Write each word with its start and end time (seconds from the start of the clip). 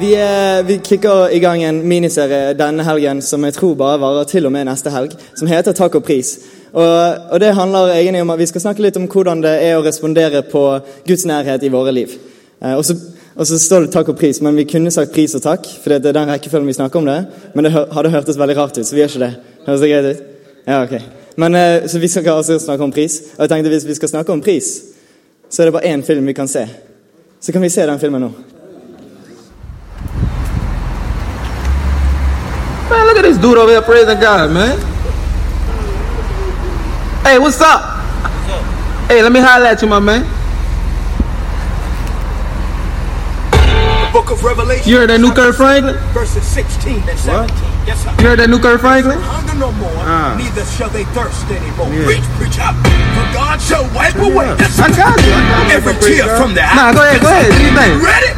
Vi, 0.00 0.14
eh, 0.14 0.66
vi 0.66 0.78
kicker 0.78 1.30
i 1.30 1.38
gang 1.38 1.62
en 1.62 1.88
miniserie 1.88 2.54
denne 2.56 2.84
helgen 2.86 3.18
som 3.22 3.42
jeg 3.44 3.52
tror 3.52 3.74
bare 3.76 3.98
varer 4.00 4.24
til 4.24 4.46
og 4.48 4.52
med 4.54 4.64
neste 4.64 4.88
helg, 4.94 5.12
som 5.36 5.48
heter 5.50 5.74
Takk 5.76 5.98
og 5.98 6.04
pris. 6.06 6.30
Og, 6.72 7.16
og 7.30 7.40
Det 7.40 7.50
handler 7.54 7.92
egentlig 7.92 8.22
om 8.22 8.30
at 8.32 8.38
vi 8.40 8.46
skal 8.48 8.62
snakke 8.64 8.80
litt 8.80 8.96
om 8.96 9.04
hvordan 9.04 9.42
det 9.44 9.52
er 9.66 9.76
å 9.76 9.82
respondere 9.84 10.40
på 10.48 10.62
Guds 11.04 11.26
nærhet 11.28 11.66
i 11.66 11.72
våre 11.72 11.92
liv. 11.92 12.14
Eh, 12.62 12.72
og, 12.78 12.84
så, 12.84 12.96
og 13.36 13.46
så 13.50 13.58
står 13.60 13.84
det 13.84 13.90
takk 13.92 14.08
og 14.08 14.16
pris, 14.16 14.40
men 14.40 14.56
vi 14.56 14.64
kunne 14.64 14.90
sagt 14.90 15.12
pris 15.12 15.34
og 15.36 15.42
takk. 15.44 15.68
For 15.82 15.92
det 15.92 16.08
er 16.08 16.16
den 16.16 16.32
rekkefølgen 16.32 16.70
vi 16.70 16.76
snakker 16.78 17.02
om 17.02 17.10
det. 17.10 17.18
Men 17.52 17.68
det 17.68 17.72
hadde 17.74 18.12
hørtes 18.14 18.38
veldig 18.40 18.56
rart 18.56 18.78
ut, 18.78 18.86
så 18.86 18.96
vi 18.96 19.02
gjør 19.02 19.12
ikke 19.12 19.24
det. 19.26 19.58
Høres 19.66 19.84
det 19.84 19.90
greit 19.90 20.08
ut? 20.08 20.22
Ja, 20.64 20.78
ok. 20.80 20.94
Men, 21.44 21.58
eh, 21.60 21.90
så 21.92 22.00
vi 22.00 22.08
skal 22.08 22.30
altså 22.38 22.56
snakke 22.56 22.88
om 22.88 22.94
pris. 22.96 23.18
Og 23.36 23.44
jeg 23.44 23.52
tenkte 23.52 23.74
hvis 23.74 23.84
vi 23.90 23.98
skal 24.00 24.14
snakke 24.14 24.32
om 24.32 24.40
pris, 24.40 24.72
så 25.50 25.60
er 25.60 25.68
det 25.68 25.76
bare 25.76 25.92
én 25.92 26.06
film 26.08 26.32
vi 26.32 26.36
kan 26.40 26.48
se. 26.48 26.64
Så 27.40 27.52
kan 27.52 27.60
vi 27.60 27.68
se 27.68 27.84
den 27.84 28.00
filmen 28.00 28.24
nå. 28.24 28.32
At 33.20 33.28
this 33.28 33.38
dude 33.38 33.58
over 33.58 33.70
here 33.70 33.82
praising 33.82 34.18
God, 34.20 34.50
man. 34.50 34.78
Hey, 37.22 37.38
what's 37.38 37.60
up? 37.60 38.00
Hey, 39.08 39.22
let 39.22 39.30
me 39.32 39.40
holler 39.40 39.66
at 39.66 39.82
you, 39.82 39.88
my 39.88 39.98
man. 40.00 40.24
Book 44.12 44.30
of 44.30 44.42
Revelation. 44.42 44.88
You 44.88 44.96
heard 44.98 45.10
that 45.10 45.20
new 45.20 45.32
Kurt 45.32 45.54
Franklin? 45.54 45.96
Verses 46.16 46.42
16 46.46 46.96
and 47.08 47.18
17. 47.18 47.56
Yes, 47.86 48.02
sir. 48.02 48.10
You 48.18 48.24
heard 48.28 48.38
that 48.40 48.48
new 48.50 48.58
Kurt 48.58 48.80
Franklin? 48.80 49.18
Hunger 49.20 49.54
no 49.60 49.70
more, 49.78 49.92
Ah. 50.02 50.34
neither 50.40 50.64
shall 50.64 50.88
they 50.90 51.04
thirst 51.12 51.44
anymore. 51.52 51.92
Yeah. 51.92 52.04
Preach, 52.08 52.26
preach 52.40 52.58
out. 52.58 52.74
For 53.14 53.26
God 53.36 53.60
shall 53.60 53.84
wipe 53.94 54.16
away 54.16 54.48
I 54.50 54.56
got 54.56 55.20
you. 55.20 55.30
I 55.30 55.44
got 55.44 55.68
you. 55.68 55.76
every 55.76 55.94
tear 56.00 56.26
from 56.40 56.54
the 56.54 56.62
Nah, 56.64 56.90
eye. 56.90 56.94
go 56.94 57.02
ahead, 57.04 57.20
go 57.20 57.28
ahead. 57.28 57.52
Do 57.52 57.62
your 57.62 57.74
thing. 57.76 57.92
Ready? 58.00 58.30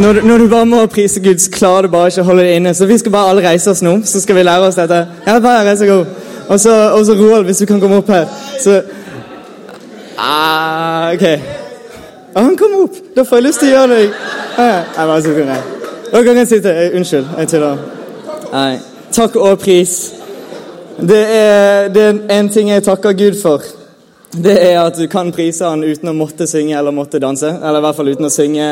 Når 0.00 0.12
du, 0.12 0.20
når 0.26 0.38
du 0.38 0.48
bare 0.48 0.66
må 0.66 0.86
prise 0.86 1.20
Gud, 1.20 1.38
så 1.38 1.50
klarer 1.50 1.82
du 1.82 1.88
bare 1.88 2.08
ikke 2.08 2.22
å 2.22 2.24
holde 2.24 2.44
det 2.46 2.54
inne. 2.56 2.72
Så 2.74 2.86
vi 2.88 2.96
skal 2.98 3.12
bare 3.12 3.30
alle 3.30 3.42
reise 3.44 3.70
oss 3.70 3.82
nå, 3.84 3.98
så 4.04 4.20
skal 4.22 4.38
vi 4.38 4.44
lære 4.48 4.70
oss 4.70 4.78
dette. 4.78 5.00
Ja, 5.26 5.34
bare 5.38 5.66
reise 5.68 5.86
så 5.86 5.98
og 6.48 7.06
så 7.06 7.14
Roald, 7.14 7.44
hvis 7.44 7.60
du 7.60 7.66
kan 7.66 7.80
komme 7.80 8.00
opp 8.00 8.08
her. 8.08 8.24
Så 8.60 8.82
ah, 10.18 11.14
Ok. 11.14 11.26
Og 12.34 12.42
han 12.44 12.56
kom 12.56 12.74
opp! 12.84 12.96
Da 13.16 13.24
får 13.26 13.40
jeg 13.40 13.46
lyst 13.48 13.62
til 13.62 13.72
å 13.72 13.78
gjøre 13.78 13.96
det. 13.96 14.10
Ah, 14.60 14.84
jeg 14.96 15.08
bare 15.10 15.22
så 15.22 15.32
jeg. 15.34 15.62
Dere 16.10 16.24
kan 16.26 16.46
sitte. 16.46 16.74
Eh, 16.74 16.96
Unnskyld, 16.98 17.26
jeg 17.38 17.48
tuller. 17.50 17.82
Nei. 18.52 18.78
Takk 19.14 19.36
og 19.40 19.58
pris. 19.58 19.94
Det 21.00 21.20
er, 21.34 21.88
det 21.90 22.02
er 22.06 22.20
en 22.36 22.50
ting 22.52 22.70
jeg 22.70 22.84
takker 22.86 23.16
Gud 23.18 23.38
for. 23.42 23.64
Det 24.30 24.54
er 24.62 24.78
at 24.78 24.98
du 24.98 25.08
kan 25.10 25.32
prise 25.34 25.66
han 25.66 25.82
uten 25.82 26.12
å 26.12 26.14
måtte 26.14 26.46
synge 26.46 26.76
eller 26.78 26.94
måtte 26.94 27.18
danse. 27.22 27.50
Eller 27.50 27.80
i 27.80 27.86
hvert 27.86 27.98
fall 27.98 28.12
uten 28.12 28.28
å 28.28 28.30
synge 28.30 28.68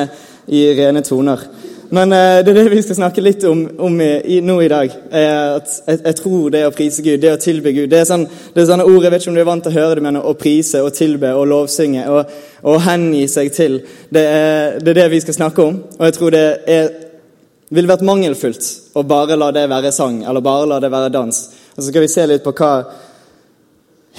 i 0.54 0.62
rene 0.78 1.02
toner. 1.02 1.42
Men 1.90 2.12
eh, 2.12 2.44
det 2.44 2.52
er 2.52 2.56
det 2.58 2.70
vi 2.74 2.82
skal 2.84 2.98
snakke 2.98 3.22
litt 3.24 3.44
om, 3.48 3.62
om 3.80 3.94
i, 4.00 4.40
nå 4.44 4.58
i 4.60 4.68
dag. 4.68 4.92
Eh, 5.08 5.54
at 5.56 5.70
jeg, 5.86 6.00
jeg 6.04 6.16
tror 6.18 6.50
det 6.52 6.62
å 6.66 6.72
prise 6.74 7.04
Gud, 7.04 7.20
det 7.22 7.32
å 7.32 7.40
tilbe 7.40 7.72
Gud 7.72 7.88
Det 7.88 8.02
er, 8.02 8.08
sånn, 8.08 8.26
det 8.28 8.60
er 8.60 8.68
sånne 8.68 8.84
ord 8.84 9.06
jeg 9.06 9.12
vet 9.14 9.24
ikke 9.24 9.32
om 9.32 9.38
du 9.38 9.40
er 9.40 9.48
vant 9.48 9.64
til 9.64 9.72
å 9.72 9.78
høre 9.78 9.96
det, 9.96 10.04
men 10.04 10.20
å 10.20 10.34
prise 10.36 10.82
og 10.84 10.92
tilbe 10.96 11.32
og 11.32 11.48
lovsynge 11.48 12.04
og, 12.12 12.34
og 12.68 12.80
hengi 12.84 13.24
seg 13.32 13.52
til. 13.56 13.78
Det 14.12 14.24
er, 14.24 14.76
det 14.82 14.92
er 14.92 15.00
det 15.00 15.06
vi 15.14 15.22
skal 15.24 15.38
snakke 15.38 15.64
om. 15.64 15.78
Og 15.96 16.04
jeg 16.04 16.16
tror 16.18 16.36
det 16.36 16.46
er, 16.68 16.90
ville 17.72 17.90
vært 17.90 18.04
mangelfullt 18.08 18.68
å 18.98 19.04
bare 19.08 19.38
la 19.40 19.48
det 19.56 19.64
være 19.72 19.92
sang 19.94 20.20
eller 20.28 20.44
bare 20.44 20.68
la 20.68 20.80
det 20.84 20.92
være 20.92 21.14
dans. 21.14 21.40
Og 21.72 21.80
så 21.80 21.88
skal 21.88 22.04
vi 22.04 22.10
se 22.12 22.26
litt 22.28 22.44
på 22.44 22.52
hva 22.58 22.72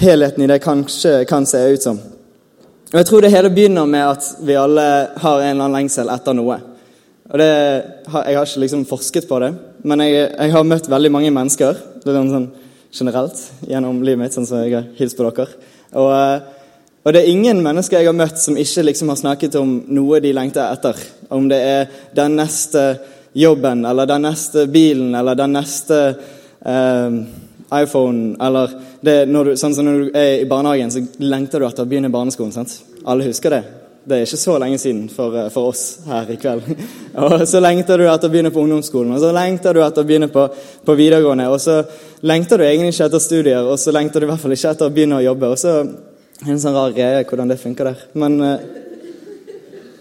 helheten 0.00 0.42
i 0.42 0.50
det 0.50 0.58
kanskje 0.64 1.20
kan 1.30 1.46
se 1.46 1.62
ut 1.70 1.86
som. 1.86 2.02
Og 2.90 2.98
Jeg 2.98 3.06
tror 3.06 3.22
det 3.22 3.30
hele 3.30 3.54
begynner 3.54 3.86
med 3.86 4.08
at 4.08 4.26
vi 4.42 4.58
alle 4.58 4.88
har 5.22 5.38
en 5.38 5.50
eller 5.52 5.68
annen 5.68 5.78
lengsel 5.78 6.10
etter 6.10 6.34
noe. 6.34 6.58
Og 7.30 7.38
det, 7.38 7.50
Jeg 8.10 8.36
har 8.36 8.46
ikke 8.46 8.60
liksom 8.64 8.86
forsket 8.90 9.28
på 9.28 9.38
det, 9.38 9.52
men 9.86 10.02
jeg, 10.02 10.30
jeg 10.34 10.52
har 10.52 10.66
møtt 10.66 10.90
veldig 10.90 11.12
mange 11.14 11.30
mennesker 11.30 11.78
det 12.00 12.14
er 12.14 12.30
sånn, 12.30 12.48
generelt 12.90 13.42
gjennom 13.68 14.00
livet 14.02 14.22
mitt, 14.24 14.34
sånn 14.34 14.48
som 14.48 14.64
jeg 14.64 14.74
har 14.74 14.88
hilst 14.98 15.18
på 15.18 15.26
dere. 15.28 15.46
Og, 16.00 16.08
eh, 16.10 16.40
og 17.04 17.14
det 17.14 17.22
er 17.22 17.30
ingen 17.32 17.62
mennesker 17.64 18.00
jeg 18.00 18.08
har 18.08 18.16
møtt 18.16 18.40
som 18.40 18.58
ikke 18.58 18.86
liksom 18.88 19.12
har 19.12 19.20
snakket 19.20 19.58
om 19.60 19.76
noe 19.94 20.20
de 20.24 20.32
lengter 20.36 20.64
etter. 20.66 20.98
Om 21.30 21.46
det 21.52 21.60
er 21.60 22.00
den 22.16 22.34
neste 22.40 22.84
jobben, 23.36 23.84
eller 23.86 24.08
den 24.10 24.26
neste 24.26 24.66
bilen, 24.72 25.14
eller 25.14 25.38
den 25.38 25.54
neste 25.54 26.00
eh, 26.66 27.20
iPhone, 27.70 28.34
eller 28.42 28.74
det, 29.00 29.16
når 29.30 29.52
du, 29.52 29.56
sånn 29.60 29.76
som 29.76 29.86
når 29.86 30.00
du 30.00 30.18
er 30.18 30.32
i 30.40 30.48
barnehagen, 30.50 30.90
så 30.90 31.04
lengter 31.22 31.62
du 31.62 31.68
etter 31.68 31.86
å 31.86 31.90
begynne 31.90 32.10
barneskolen. 32.12 32.56
sant? 32.56 32.80
Alle 33.06 33.28
husker 33.28 33.54
det. 33.54 33.62
Det 34.10 34.16
er 34.16 34.26
ikke 34.26 34.38
så 34.42 34.56
lenge 34.58 34.78
siden 34.82 35.04
for, 35.14 35.36
eh, 35.38 35.50
for 35.54 35.70
oss 35.70 36.00
her 36.02 36.30
i 36.34 36.36
kveld. 36.40 36.66
Og 37.22 37.46
så 37.46 37.60
lengter 37.62 38.00
du 38.00 38.08
etter 38.10 38.26
å 38.26 38.32
begynne 38.32 38.50
på 38.50 38.64
ungdomsskolen, 38.64 39.12
og 39.14 39.22
så 39.22 39.30
lengter 39.34 39.74
du 39.74 39.80
etter 39.84 40.02
å 40.02 40.08
begynne 40.08 40.28
på, 40.34 40.48
på 40.86 40.94
videregående, 40.98 41.46
og 41.50 41.58
så 41.62 41.80
lengter 42.26 42.58
du 42.58 42.64
egentlig 42.66 42.92
ikke 42.94 43.08
etter 43.08 43.22
studier, 43.22 43.66
og 43.66 43.78
så 43.82 43.94
lengter 43.94 44.22
du 44.22 44.26
i 44.26 44.30
hvert 44.30 44.42
fall 44.42 44.54
ikke 44.54 44.70
etter 44.74 44.86
å 44.90 44.94
begynne 44.94 45.18
å 45.18 45.24
jobbe. 45.24 45.50
Og 45.50 45.58
så 45.58 45.74
er 45.80 45.88
det 46.44 46.54
en 46.54 46.62
sånn 46.62 46.78
rar 46.78 46.94
greie 46.96 47.26
hvordan 47.26 47.50
det 47.50 47.58
funker 47.60 47.90
der. 47.90 48.04
Men, 48.22 48.38
eh, 48.46 48.66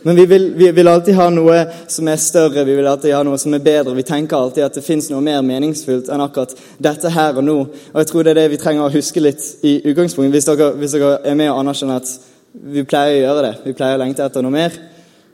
men 0.08 0.16
vi 0.16 0.26
vil, 0.32 0.48
vi 0.58 0.72
vil 0.80 0.90
alltid 0.90 1.18
ha 1.20 1.28
noe 1.34 1.60
som 1.92 2.08
er 2.10 2.22
større, 2.24 2.64
vi 2.66 2.78
vil 2.80 2.88
alltid 2.88 3.14
ha 3.14 3.22
noe 3.28 3.38
som 3.42 3.54
er 3.54 3.66
bedre. 3.66 3.98
Vi 3.98 4.08
tenker 4.08 4.38
alltid 4.38 4.70
at 4.70 4.80
det 4.80 4.86
fins 4.86 5.10
noe 5.12 5.22
mer 5.22 5.42
meningsfullt 5.46 6.10
enn 6.10 6.24
akkurat 6.24 6.56
dette 6.82 7.14
her 7.14 7.38
og 7.38 7.46
nå. 7.46 7.60
Og 7.94 8.02
jeg 8.02 8.10
tror 8.10 8.26
det 8.26 8.34
er 8.34 8.44
det 8.44 8.50
vi 8.56 8.62
trenger 8.64 8.88
å 8.88 8.94
huske 8.94 9.22
litt 9.22 9.44
i 9.62 9.82
utgangspunktet. 9.84 10.38
Hvis 10.38 10.50
dere, 10.50 10.74
hvis 10.80 10.96
dere 10.96 11.18
er 11.26 11.38
med 11.38 11.52
og 11.52 11.64
anerkjenner 11.66 12.00
at 12.00 12.29
vi 12.54 12.84
pleier 12.88 13.20
å 13.20 13.26
gjøre 13.28 13.46
det, 13.46 13.54
vi 13.66 13.76
pleier 13.78 13.98
å 13.98 14.02
lengte 14.02 14.26
etter 14.26 14.46
noe 14.46 14.54
mer, 14.54 14.76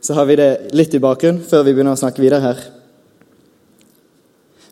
så 0.00 0.14
har 0.14 0.26
vi 0.28 0.36
det 0.38 0.50
litt 0.76 0.94
i 0.94 1.02
bakgrunnen 1.02 1.42
før 1.46 1.64
vi 1.66 1.74
begynner 1.74 1.96
å 1.96 2.00
snakke 2.00 2.22
videre 2.22 2.42
her. 2.44 2.60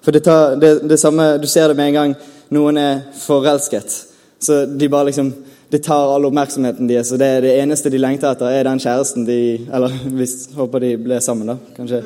For 0.04 0.12
det, 0.12 0.20
tar, 0.26 0.58
det, 0.60 0.74
det 0.84 1.00
samme, 1.00 1.38
Du 1.40 1.46
ser 1.48 1.68
det 1.68 1.78
med 1.78 1.88
en 1.88 1.96
gang 1.96 2.14
noen 2.52 2.76
er 2.76 3.00
forelsket. 3.16 3.94
Så 4.38 4.64
de 4.68 4.88
bare 4.88 5.08
liksom 5.08 5.32
Det 5.72 5.80
tar 5.82 6.12
all 6.12 6.28
oppmerksomheten 6.28 6.86
deres, 6.86 7.10
og 7.10 7.18
det, 7.18 7.40
det 7.42 7.54
eneste 7.58 7.90
de 7.90 7.98
lengter 7.98 8.30
etter, 8.30 8.52
er 8.52 8.68
den 8.68 8.78
kjæresten 8.78 9.24
de 9.26 9.38
Eller 9.72 9.96
hvis 10.18 10.50
håper 10.54 10.84
de 10.84 10.94
ble 11.00 11.20
sammen, 11.24 11.54
da, 11.54 11.56
kanskje. 11.74 12.02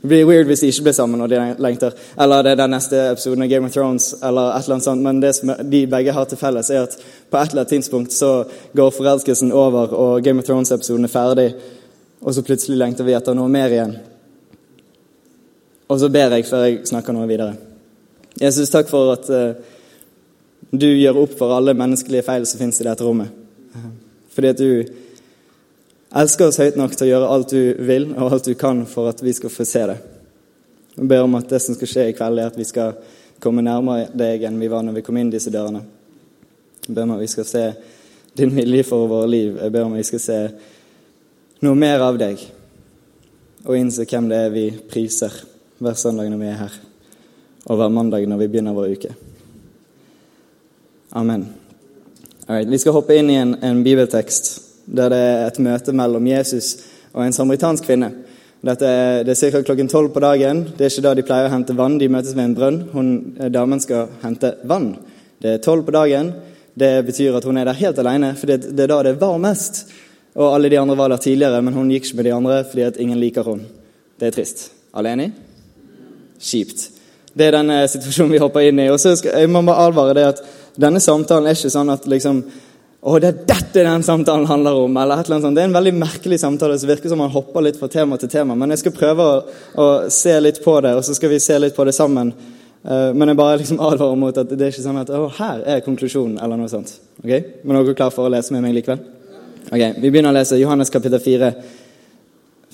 Det 0.00 0.08
blir 0.08 0.24
weird 0.24 0.48
hvis 0.48 0.62
de 0.64 0.70
ikke 0.72 0.86
blir 0.86 0.94
sammen 0.96 1.20
når 1.20 1.28
de 1.28 1.40
lengter. 1.60 1.96
Eller 2.20 2.42
det 2.42 2.52
er 2.54 2.60
den 2.62 2.72
neste 2.72 3.00
episoden 3.10 3.44
av 3.44 3.50
Game 3.50 3.68
of 3.68 3.74
Thrones. 3.74 4.14
eller 4.22 4.54
et 4.54 4.64
eller 4.64 4.74
annet 4.74 4.84
sånt. 4.84 5.02
Men 5.02 5.20
det 5.20 5.34
som 5.36 5.52
de 5.70 5.80
begge 5.86 6.12
har 6.12 6.24
til 6.24 6.38
felles, 6.40 6.70
er 6.70 6.86
at 6.86 6.96
på 7.30 7.36
et 7.36 7.50
eller 7.50 7.62
annet 7.62 7.74
tidspunkt 7.74 8.12
så 8.12 8.44
går 8.76 8.90
forelskelsen 8.96 9.52
over, 9.52 9.92
og 9.92 10.22
Game 10.24 10.40
of 10.40 10.46
Thrones-episoden 10.46 11.04
er 11.04 11.12
ferdig. 11.12 11.54
Og 12.20 12.34
så 12.34 12.42
plutselig 12.42 12.78
lengter 12.78 13.04
vi 13.04 13.12
etter 13.12 13.36
noe 13.36 13.48
mer 13.48 13.68
igjen. 13.68 13.98
Og 15.88 16.00
så 16.00 16.08
ber 16.08 16.36
jeg 16.36 16.46
før 16.46 16.64
jeg 16.64 16.80
snakker 16.88 17.12
noe 17.12 17.28
videre. 17.28 17.56
Jesus, 18.40 18.70
takk 18.70 18.88
for 18.88 19.12
at 19.12 19.28
uh, 19.28 19.52
du 20.70 20.86
gjør 20.86 21.24
opp 21.24 21.36
for 21.36 21.52
alle 21.52 21.74
menneskelige 21.74 22.24
feil 22.24 22.46
som 22.46 22.60
finnes 22.60 22.80
i 22.80 22.86
dette 22.86 23.04
rommet. 23.04 23.36
Fordi 24.30 24.48
at 24.48 24.60
du 24.60 24.99
elsker 26.10 26.48
oss 26.50 26.58
høyt 26.58 26.78
nok 26.78 26.96
til 26.96 27.06
å 27.06 27.10
gjøre 27.12 27.30
alt 27.34 27.52
du 27.54 27.84
vil 27.86 28.08
og 28.16 28.34
alt 28.34 28.48
du 28.50 28.54
kan 28.58 28.82
for 28.88 29.10
at 29.10 29.22
vi 29.22 29.34
skal 29.36 29.52
få 29.52 29.66
se 29.68 29.84
det. 29.92 29.98
Jeg 30.96 31.08
ber 31.08 31.24
om 31.24 31.36
at 31.38 31.48
det 31.48 31.60
som 31.62 31.76
skal 31.76 31.90
skje 31.90 32.06
i 32.10 32.14
kveld, 32.16 32.40
er 32.40 32.50
at 32.50 32.58
vi 32.58 32.66
skal 32.66 32.96
komme 33.40 33.62
nærmere 33.64 34.10
deg 34.12 34.42
enn 34.44 34.58
vi 34.60 34.68
var 34.68 34.82
når 34.84 34.98
vi 34.98 35.04
kom 35.06 35.18
inn 35.20 35.30
disse 35.32 35.52
dørene. 35.54 35.84
Jeg 36.86 36.96
ber 36.96 37.06
om 37.06 37.14
at 37.14 37.22
vi 37.22 37.30
skal 37.30 37.46
se 37.46 37.64
din 38.36 38.52
vilje 38.56 38.84
for 38.88 39.06
våre 39.10 39.28
liv. 39.30 39.56
Jeg 39.56 39.72
ber 39.72 39.86
om 39.86 39.94
at 39.94 40.02
vi 40.02 40.08
skal 40.10 40.24
se 40.24 40.38
noe 41.64 41.78
mer 41.78 42.02
av 42.04 42.18
deg 42.20 42.42
og 43.66 43.76
innse 43.76 44.06
hvem 44.08 44.30
det 44.30 44.38
er 44.46 44.54
vi 44.54 44.66
priser 44.90 45.34
hver 45.80 45.96
søndag 45.96 46.30
når 46.32 46.40
vi 46.40 46.48
er 46.48 46.60
her, 46.60 46.78
og 47.68 47.76
hver 47.76 47.92
mandag 47.92 48.24
når 48.28 48.40
vi 48.40 48.48
begynner 48.48 48.76
vår 48.76 48.94
uke. 48.96 49.12
Amen. 51.16 51.46
Alright, 52.46 52.68
vi 52.70 52.78
skal 52.80 52.96
hoppe 52.96 53.16
inn 53.16 53.30
i 53.30 53.38
en, 53.40 53.54
en 53.64 53.82
bibeltekst 53.84 54.69
der 54.86 55.12
det 55.12 55.20
er 55.20 55.46
et 55.46 55.60
møte 55.62 55.92
mellom 55.92 56.26
Jesus 56.26 56.76
og 57.12 57.24
en 57.24 57.34
samaritansk 57.34 57.88
kvinne. 57.88 58.10
Dette 58.60 58.84
er, 58.84 59.22
det 59.24 59.32
er 59.32 59.50
ca. 59.54 59.62
klokken 59.64 59.88
tolv 59.88 60.12
på 60.12 60.20
dagen. 60.20 60.66
Det 60.76 60.84
er 60.84 60.92
ikke 60.92 61.06
da 61.06 61.14
de 61.16 61.24
pleier 61.24 61.48
å 61.48 61.52
hente 61.54 61.76
vann. 61.76 61.96
De 61.98 62.10
møtes 62.12 62.34
ved 62.36 62.44
en 62.44 62.56
brønn. 62.58 62.80
Hun, 62.92 63.08
eh, 63.40 63.48
damen 63.48 63.80
skal 63.80 64.10
hente 64.22 64.52
vann. 64.68 64.92
Det 65.40 65.54
er 65.54 65.62
tolv 65.64 65.86
på 65.86 65.94
dagen. 65.96 66.34
Det 66.76 66.90
betyr 67.06 67.38
at 67.38 67.44
hun 67.48 67.56
er 67.56 67.64
der 67.64 67.80
helt 67.80 67.98
alene, 67.98 68.34
for 68.36 68.46
det, 68.46 68.76
det 68.76 68.84
er 68.84 68.92
da 68.92 69.02
det 69.02 69.14
er 69.14 69.22
varmest. 69.22 69.86
Og 70.36 70.54
alle 70.54 70.68
de 70.70 70.78
andre 70.78 70.96
var 70.96 71.08
der 71.08 71.24
tidligere, 71.24 71.62
men 71.62 71.74
hun 71.74 71.90
gikk 71.90 72.04
ikke 72.04 72.16
med 72.20 72.28
de 72.28 72.34
andre 72.36 72.64
fordi 72.64 72.86
at 72.86 73.00
ingen 73.00 73.18
liker 73.18 73.48
hun. 73.48 73.64
Det 74.20 74.28
er 74.28 74.36
trist. 74.36 74.70
Alle 74.94 75.14
enig? 75.16 75.30
Kjipt. 76.40 76.90
Det 77.34 77.46
er 77.46 77.56
den 77.56 77.70
eh, 77.70 77.88
situasjonen 77.88 78.36
vi 78.36 78.42
hopper 78.42 78.68
inn 78.68 78.78
i. 78.84 78.90
Og 78.92 79.00
så 79.00 79.16
skal, 79.16 79.40
jeg 79.40 79.50
må 79.50 79.64
bare 79.66 79.88
advare 79.88 80.16
det 80.18 80.26
at 80.34 80.44
denne 80.80 81.00
samtalen 81.00 81.48
er 81.48 81.56
ikke 81.56 81.72
sånn 81.72 81.92
at 81.92 82.06
liksom 82.10 82.44
å, 83.00 83.16
det 83.16 83.28
er 83.30 83.36
dette 83.48 83.82
den 83.86 84.02
samtalen 84.04 84.44
handler 84.46 84.76
om. 84.82 84.96
eller 84.96 85.20
et 85.20 85.26
eller 85.26 85.38
annet 85.38 85.46
sånt. 85.46 85.56
Det 85.56 85.62
er 85.62 85.68
en 85.70 85.76
veldig 85.78 85.92
merkelig 85.96 86.38
samtale 86.40 86.78
som 86.78 86.88
virker 86.90 87.08
som 87.08 87.20
man 87.22 87.30
hopper 87.32 87.64
litt 87.64 87.78
fra 87.80 87.88
tema 87.88 88.18
til 88.20 88.28
tema. 88.28 88.54
Men 88.54 88.74
jeg 88.74 88.82
skal 88.82 88.92
prøve 88.92 89.24
å, 89.24 89.36
å 89.80 89.86
se 90.12 90.34
litt 90.40 90.60
på 90.64 90.74
det, 90.84 90.92
og 90.98 91.04
så 91.06 91.16
skal 91.16 91.32
vi 91.32 91.38
se 91.40 91.56
litt 91.58 91.76
på 91.76 91.86
det 91.88 91.94
sammen. 91.96 92.34
Uh, 92.84 93.12
men 93.16 93.32
jeg 93.32 93.38
bare 93.40 93.60
liksom 93.60 93.80
advarer 93.88 94.20
mot 94.20 94.36
at 94.36 94.52
det 94.52 94.66
er 94.66 94.74
ikke 94.74 94.84
sånn 94.84 95.00
at 95.00 95.12
å, 95.16 95.22
her 95.38 95.62
er 95.64 95.80
konklusjonen, 95.86 96.36
eller 96.44 96.60
noe 96.60 96.68
sånt. 96.72 96.92
Ok? 97.22 97.32
Men 97.64 97.78
er 97.78 97.88
dere 97.88 97.96
klar 98.02 98.12
for 98.12 98.28
å 98.28 98.34
lese 98.34 98.52
med 98.52 98.66
meg 98.66 98.76
likevel? 98.76 99.00
Ok, 99.70 99.80
Vi 99.80 100.10
begynner 100.10 100.34
å 100.34 100.36
lese 100.36 100.60
Johannes 100.60 100.92
kapittel 100.92 101.24
4 101.24 101.50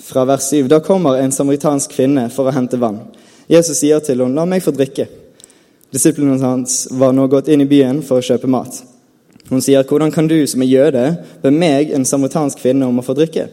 fra 0.08 0.26
vers 0.26 0.50
7. 0.50 0.66
Da 0.70 0.80
kommer 0.82 1.20
en 1.20 1.34
samaritansk 1.34 1.94
kvinne 1.94 2.26
for 2.34 2.50
å 2.50 2.54
hente 2.54 2.82
vann. 2.82 2.98
Jesus 3.46 3.78
sier 3.78 4.02
til 4.02 4.24
henne, 4.24 4.34
'La 4.34 4.44
meg 4.46 4.66
få 4.66 4.74
drikke'. 4.74 5.06
Disiplene 5.94 6.42
hans 6.42 6.88
var 6.90 7.14
nå 7.14 7.30
gått 7.30 7.48
inn 7.48 7.62
i 7.62 7.70
byen 7.70 8.02
for 8.02 8.18
å 8.18 8.26
kjøpe 8.26 8.50
mat. 8.50 8.82
Hun 9.48 9.60
sier, 9.60 9.82
'Hvordan 9.82 10.10
kan 10.12 10.28
du 10.28 10.46
som 10.46 10.62
er 10.62 10.66
jøde, 10.66 11.16
be 11.42 11.50
meg, 11.50 11.90
en 11.90 12.04
samaritansk 12.04 12.58
kvinne, 12.58 12.86
om 12.86 12.98
å 12.98 13.04
få 13.04 13.14
drikke?' 13.14 13.48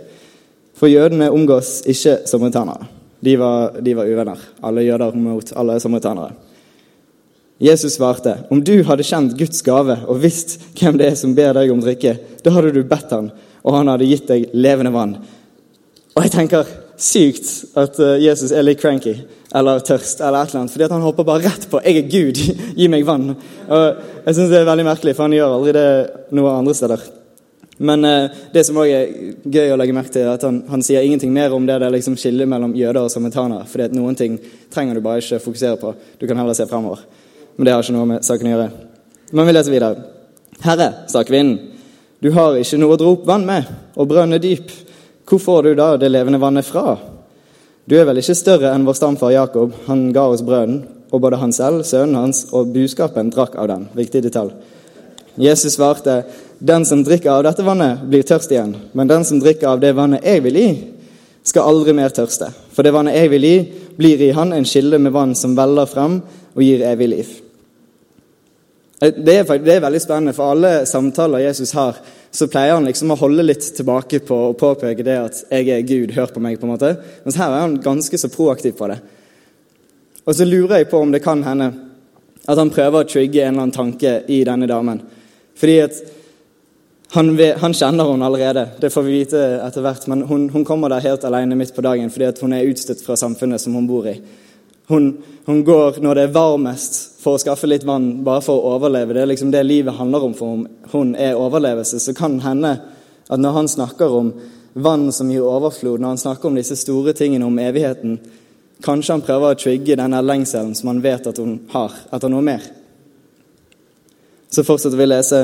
For 0.75 0.87
jødene 0.87 1.31
omgås 1.31 1.83
ikke 1.85 2.27
samaritanere. 2.27 2.87
De 3.23 3.37
var, 3.39 3.71
de 3.81 3.93
var 3.95 4.05
uvenner. 4.05 4.39
Alle 4.63 4.81
jøder 4.81 5.15
mot 5.15 5.53
alle 5.55 5.79
samaritanere. 5.79 6.33
Jesus 7.61 7.93
svarte, 7.93 8.37
'Om 8.49 8.63
du 8.63 8.83
hadde 8.83 9.03
kjent 9.03 9.37
Guds 9.37 9.61
gave 9.61 9.97
og 10.07 10.21
visst 10.21 10.59
hvem 10.75 10.97
det 10.97 11.11
er 11.11 11.15
som 11.15 11.35
ber 11.35 11.53
deg 11.53 11.71
om 11.71 11.81
drikke,' 11.81 12.17
'da 12.43 12.49
hadde 12.49 12.73
du 12.73 12.83
bedt 12.83 13.09
han, 13.09 13.31
og 13.63 13.75
han 13.75 13.87
hadde 13.87 14.09
gitt 14.09 14.27
deg 14.27 14.49
levende 14.53 14.91
vann.' 14.91 15.17
Og 16.15 16.23
jeg 16.23 16.31
tenker 16.31 16.65
sykt 16.99 17.49
at 17.79 17.97
eh, 17.99 18.19
Jesus 18.23 18.51
er 18.53 18.65
litt 18.65 18.81
cranky 18.81 19.15
eller 19.53 19.83
tørst, 19.85 20.21
eller 20.21 20.43
et 20.43 20.53
eller 20.53 20.63
annet, 20.63 20.73
fordi 20.73 20.87
han 20.89 21.05
hopper 21.05 21.27
bare 21.27 21.43
rett 21.45 21.67
på 21.69 21.81
'Jeg 21.81 21.97
er 21.97 22.09
Gud, 22.09 22.37
gi 22.79 22.87
meg 22.87 23.05
vann'. 23.05 23.35
Og 23.69 23.95
Jeg 24.25 24.35
syns 24.35 24.49
det 24.49 24.61
er 24.61 24.69
veldig 24.69 24.85
merkelig, 24.85 25.15
for 25.15 25.23
han 25.23 25.35
gjør 25.35 25.57
aldri 25.57 25.73
det 25.73 25.89
noe 26.31 26.55
andre 26.57 26.73
steder. 26.73 26.99
Men 27.77 28.05
eh, 28.05 28.29
det 28.53 28.63
som 28.65 28.77
også 28.77 28.93
er 28.93 29.33
gøy 29.43 29.73
å 29.73 29.77
legge 29.77 29.93
merke 29.93 30.13
til, 30.13 30.23
er 30.23 30.37
at 30.37 30.45
han, 30.45 30.63
han 30.69 30.81
sier 30.85 31.03
ingenting 31.03 31.33
mer 31.33 31.53
om 31.53 31.65
det 31.65 31.79
der 31.81 31.91
liksom 31.93 32.15
skillet 32.17 32.47
mellom 32.47 32.75
jøder 32.77 33.03
og 33.03 33.11
samaritanere. 33.11 33.65
fordi 33.67 33.89
noen 33.97 34.15
ting 34.15 34.39
trenger 34.71 34.95
du 34.95 35.01
bare 35.01 35.19
ikke 35.19 35.41
fokusere 35.43 35.77
på. 35.77 35.93
Du 36.19 36.27
kan 36.27 36.37
heller 36.37 36.53
se 36.53 36.65
fremover. 36.65 36.99
Men 37.57 37.65
det 37.65 37.73
har 37.73 37.83
ikke 37.83 37.97
noe 37.97 38.05
med 38.05 38.25
saken 38.25 38.47
å 38.47 38.53
gjøre. 38.53 38.69
Men 39.33 39.47
vi 39.47 39.53
leser 39.53 39.73
videre. 39.73 40.03
Herre, 40.63 40.89
sa 41.07 41.23
kvinnen, 41.23 41.59
du 42.23 42.31
har 42.31 42.55
ikke 42.55 42.79
noe 42.79 42.95
å 42.95 42.99
dra 43.01 43.09
opp 43.11 43.25
vann 43.27 43.45
med, 43.45 43.67
og 43.99 44.07
brønnen 44.07 44.37
er 44.37 44.43
dyp. 44.43 44.69
Hvor 45.33 45.39
får 45.39 45.63
du 45.63 45.75
da 45.75 45.97
det 45.97 46.11
levende 46.13 46.37
vannet 46.37 46.65
fra? 46.65 46.91
Du 47.89 47.95
er 47.97 48.03
vel 48.05 48.19
ikke 48.21 48.35
større 48.37 48.69
enn 48.69 48.83
vår 48.85 48.93
stamfar 48.99 49.31
Jakob. 49.33 49.71
Han 49.87 50.11
ga 50.13 50.27
oss 50.29 50.43
brønnen, 50.45 50.83
og 51.09 51.23
både 51.23 51.39
han 51.41 51.55
selv, 51.57 51.81
sønnen 51.89 52.19
hans 52.19 52.43
og 52.53 52.69
buskapen 52.75 53.31
drakk 53.33 53.55
av 53.57 53.71
den. 53.71 53.87
Viktig 53.97 54.21
detalj. 54.27 54.51
Jesus 55.41 55.73
svarte, 55.73 56.19
den 56.61 56.85
som 56.85 57.01
drikker 57.01 57.31
av 57.33 57.47
dette 57.47 57.65
vannet, 57.65 58.03
blir 58.05 58.21
tørst 58.29 58.53
igjen. 58.53 58.75
Men 58.93 59.09
den 59.09 59.25
som 59.25 59.41
drikker 59.41 59.71
av 59.71 59.81
det 59.81 59.95
vannet 59.97 60.21
jeg 60.21 60.43
vil 60.45 60.59
gi, 60.61 60.69
skal 61.49 61.71
aldri 61.71 61.97
mer 61.97 62.13
tørste. 62.13 62.51
For 62.69 62.85
det 62.85 62.93
vannet 62.93 63.17
jeg 63.17 63.33
vil 63.33 63.49
gi, 63.49 63.57
blir 63.97 64.21
i 64.21 64.35
han 64.37 64.53
en 64.53 64.69
kilde 64.69 65.01
med 65.01 65.17
vann 65.17 65.33
som 65.33 65.57
veller 65.57 65.89
frem 65.89 66.21
og 66.53 66.61
gir 66.61 66.85
evig 66.93 67.09
liv. 67.09 67.33
Det 69.03 69.33
er, 69.35 69.57
det 69.59 69.73
er 69.73 69.81
veldig 69.83 69.99
spennende, 69.99 70.33
for 70.35 70.53
alle 70.53 70.85
samtaler 70.87 71.43
Jesus 71.43 71.73
har, 71.75 71.97
så 72.31 72.47
pleier 72.47 72.77
han 72.77 72.85
liksom 72.87 73.11
å 73.11 73.17
holde 73.19 73.43
litt 73.43 73.65
tilbake 73.75 74.21
på 74.23 74.37
å 74.45 74.53
påpeke 74.55 75.03
det 75.03 75.17
at 75.19 75.41
'jeg 75.51 75.69
er 75.69 75.81
Gud, 75.81 76.13
hør 76.15 76.31
på 76.31 76.39
meg'. 76.39 76.59
på 76.59 76.63
en 76.63 76.71
måte. 76.71 76.97
Mens 77.25 77.35
her 77.35 77.51
er 77.51 77.59
han 77.59 77.81
ganske 77.81 78.17
så 78.17 78.29
proaktiv 78.29 78.77
på 78.77 78.87
det. 78.87 78.99
Og 80.25 80.35
så 80.35 80.45
lurer 80.45 80.77
jeg 80.77 80.89
på 80.89 81.01
om 81.01 81.11
det 81.11 81.23
kan 81.23 81.43
hende 81.43 81.73
at 82.47 82.57
han 82.57 82.69
prøver 82.69 83.03
å 83.03 83.07
trigge 83.07 83.41
en 83.41 83.53
eller 83.53 83.61
annen 83.61 83.71
tanke 83.71 84.23
i 84.27 84.43
denne 84.43 84.67
damen. 84.67 85.01
Fordi 85.55 85.79
at 85.79 85.91
han, 87.13 87.37
han 87.37 87.73
kjenner 87.73 88.09
henne 88.09 88.25
allerede, 88.25 88.69
det 88.79 88.89
får 88.89 89.03
vi 89.03 89.19
vite 89.19 89.41
etter 89.67 89.81
hvert. 89.81 90.07
Men 90.07 90.21
hun, 90.21 90.49
hun 90.49 90.65
kommer 90.65 90.89
der 90.89 90.99
helt 90.99 91.23
alene 91.23 91.55
midt 91.55 91.75
på 91.75 91.81
dagen 91.81 92.09
fordi 92.09 92.25
at 92.25 92.39
hun 92.39 92.53
er 92.53 92.65
utstøtt 92.65 93.03
fra 93.05 93.15
samfunnet 93.19 93.61
som 93.61 93.75
hun 93.75 93.87
bor 93.87 94.07
i. 94.07 94.15
Hun, 94.87 95.23
hun, 95.45 95.63
går 95.63 96.01
når 96.03 96.15
det 96.15 96.23
er 96.23 96.35
varmest 96.35 96.97
for 97.23 97.37
å 97.37 97.41
skaffe 97.41 97.67
litt 97.67 97.85
vann, 97.87 98.23
bare 98.23 98.43
for 98.43 98.59
å 98.59 98.75
overleve. 98.75 99.15
Det 99.15 99.21
er 99.23 99.31
liksom 99.31 99.51
det 99.53 99.63
livet 99.63 99.95
handler 99.95 100.27
om 100.27 100.33
for 100.35 100.65
hun 100.91 101.15
er 101.15 101.39
overlevelse. 101.39 102.01
Så 102.03 102.15
kan 102.17 102.39
hende 102.43 102.75
at 103.29 103.39
når 103.39 103.57
han 103.57 103.71
snakker 103.71 104.11
om 104.11 104.33
vann 104.73 105.11
som 105.15 105.31
gir 105.31 105.45
overflod, 105.47 106.01
når 106.01 106.15
han 106.15 106.23
snakker 106.25 106.49
om 106.49 106.57
disse 106.59 106.75
store 106.75 107.13
tingene 107.15 107.47
om 107.47 107.59
evigheten, 107.59 108.17
kanskje 108.83 109.15
han 109.15 109.23
prøver 109.23 109.53
å 109.53 109.59
trigge 109.59 109.97
denne 109.99 110.19
lengselen 110.25 110.73
som 110.75 110.91
han 110.91 111.03
vet 111.03 111.29
at 111.31 111.39
hun 111.39 111.59
har, 111.71 111.93
etter 112.11 112.31
noe 112.33 112.43
mer. 112.43 112.65
Så 114.51 114.65
fortsetter 114.67 114.99
vi 114.99 115.07
å 115.07 115.13
lese. 115.13 115.39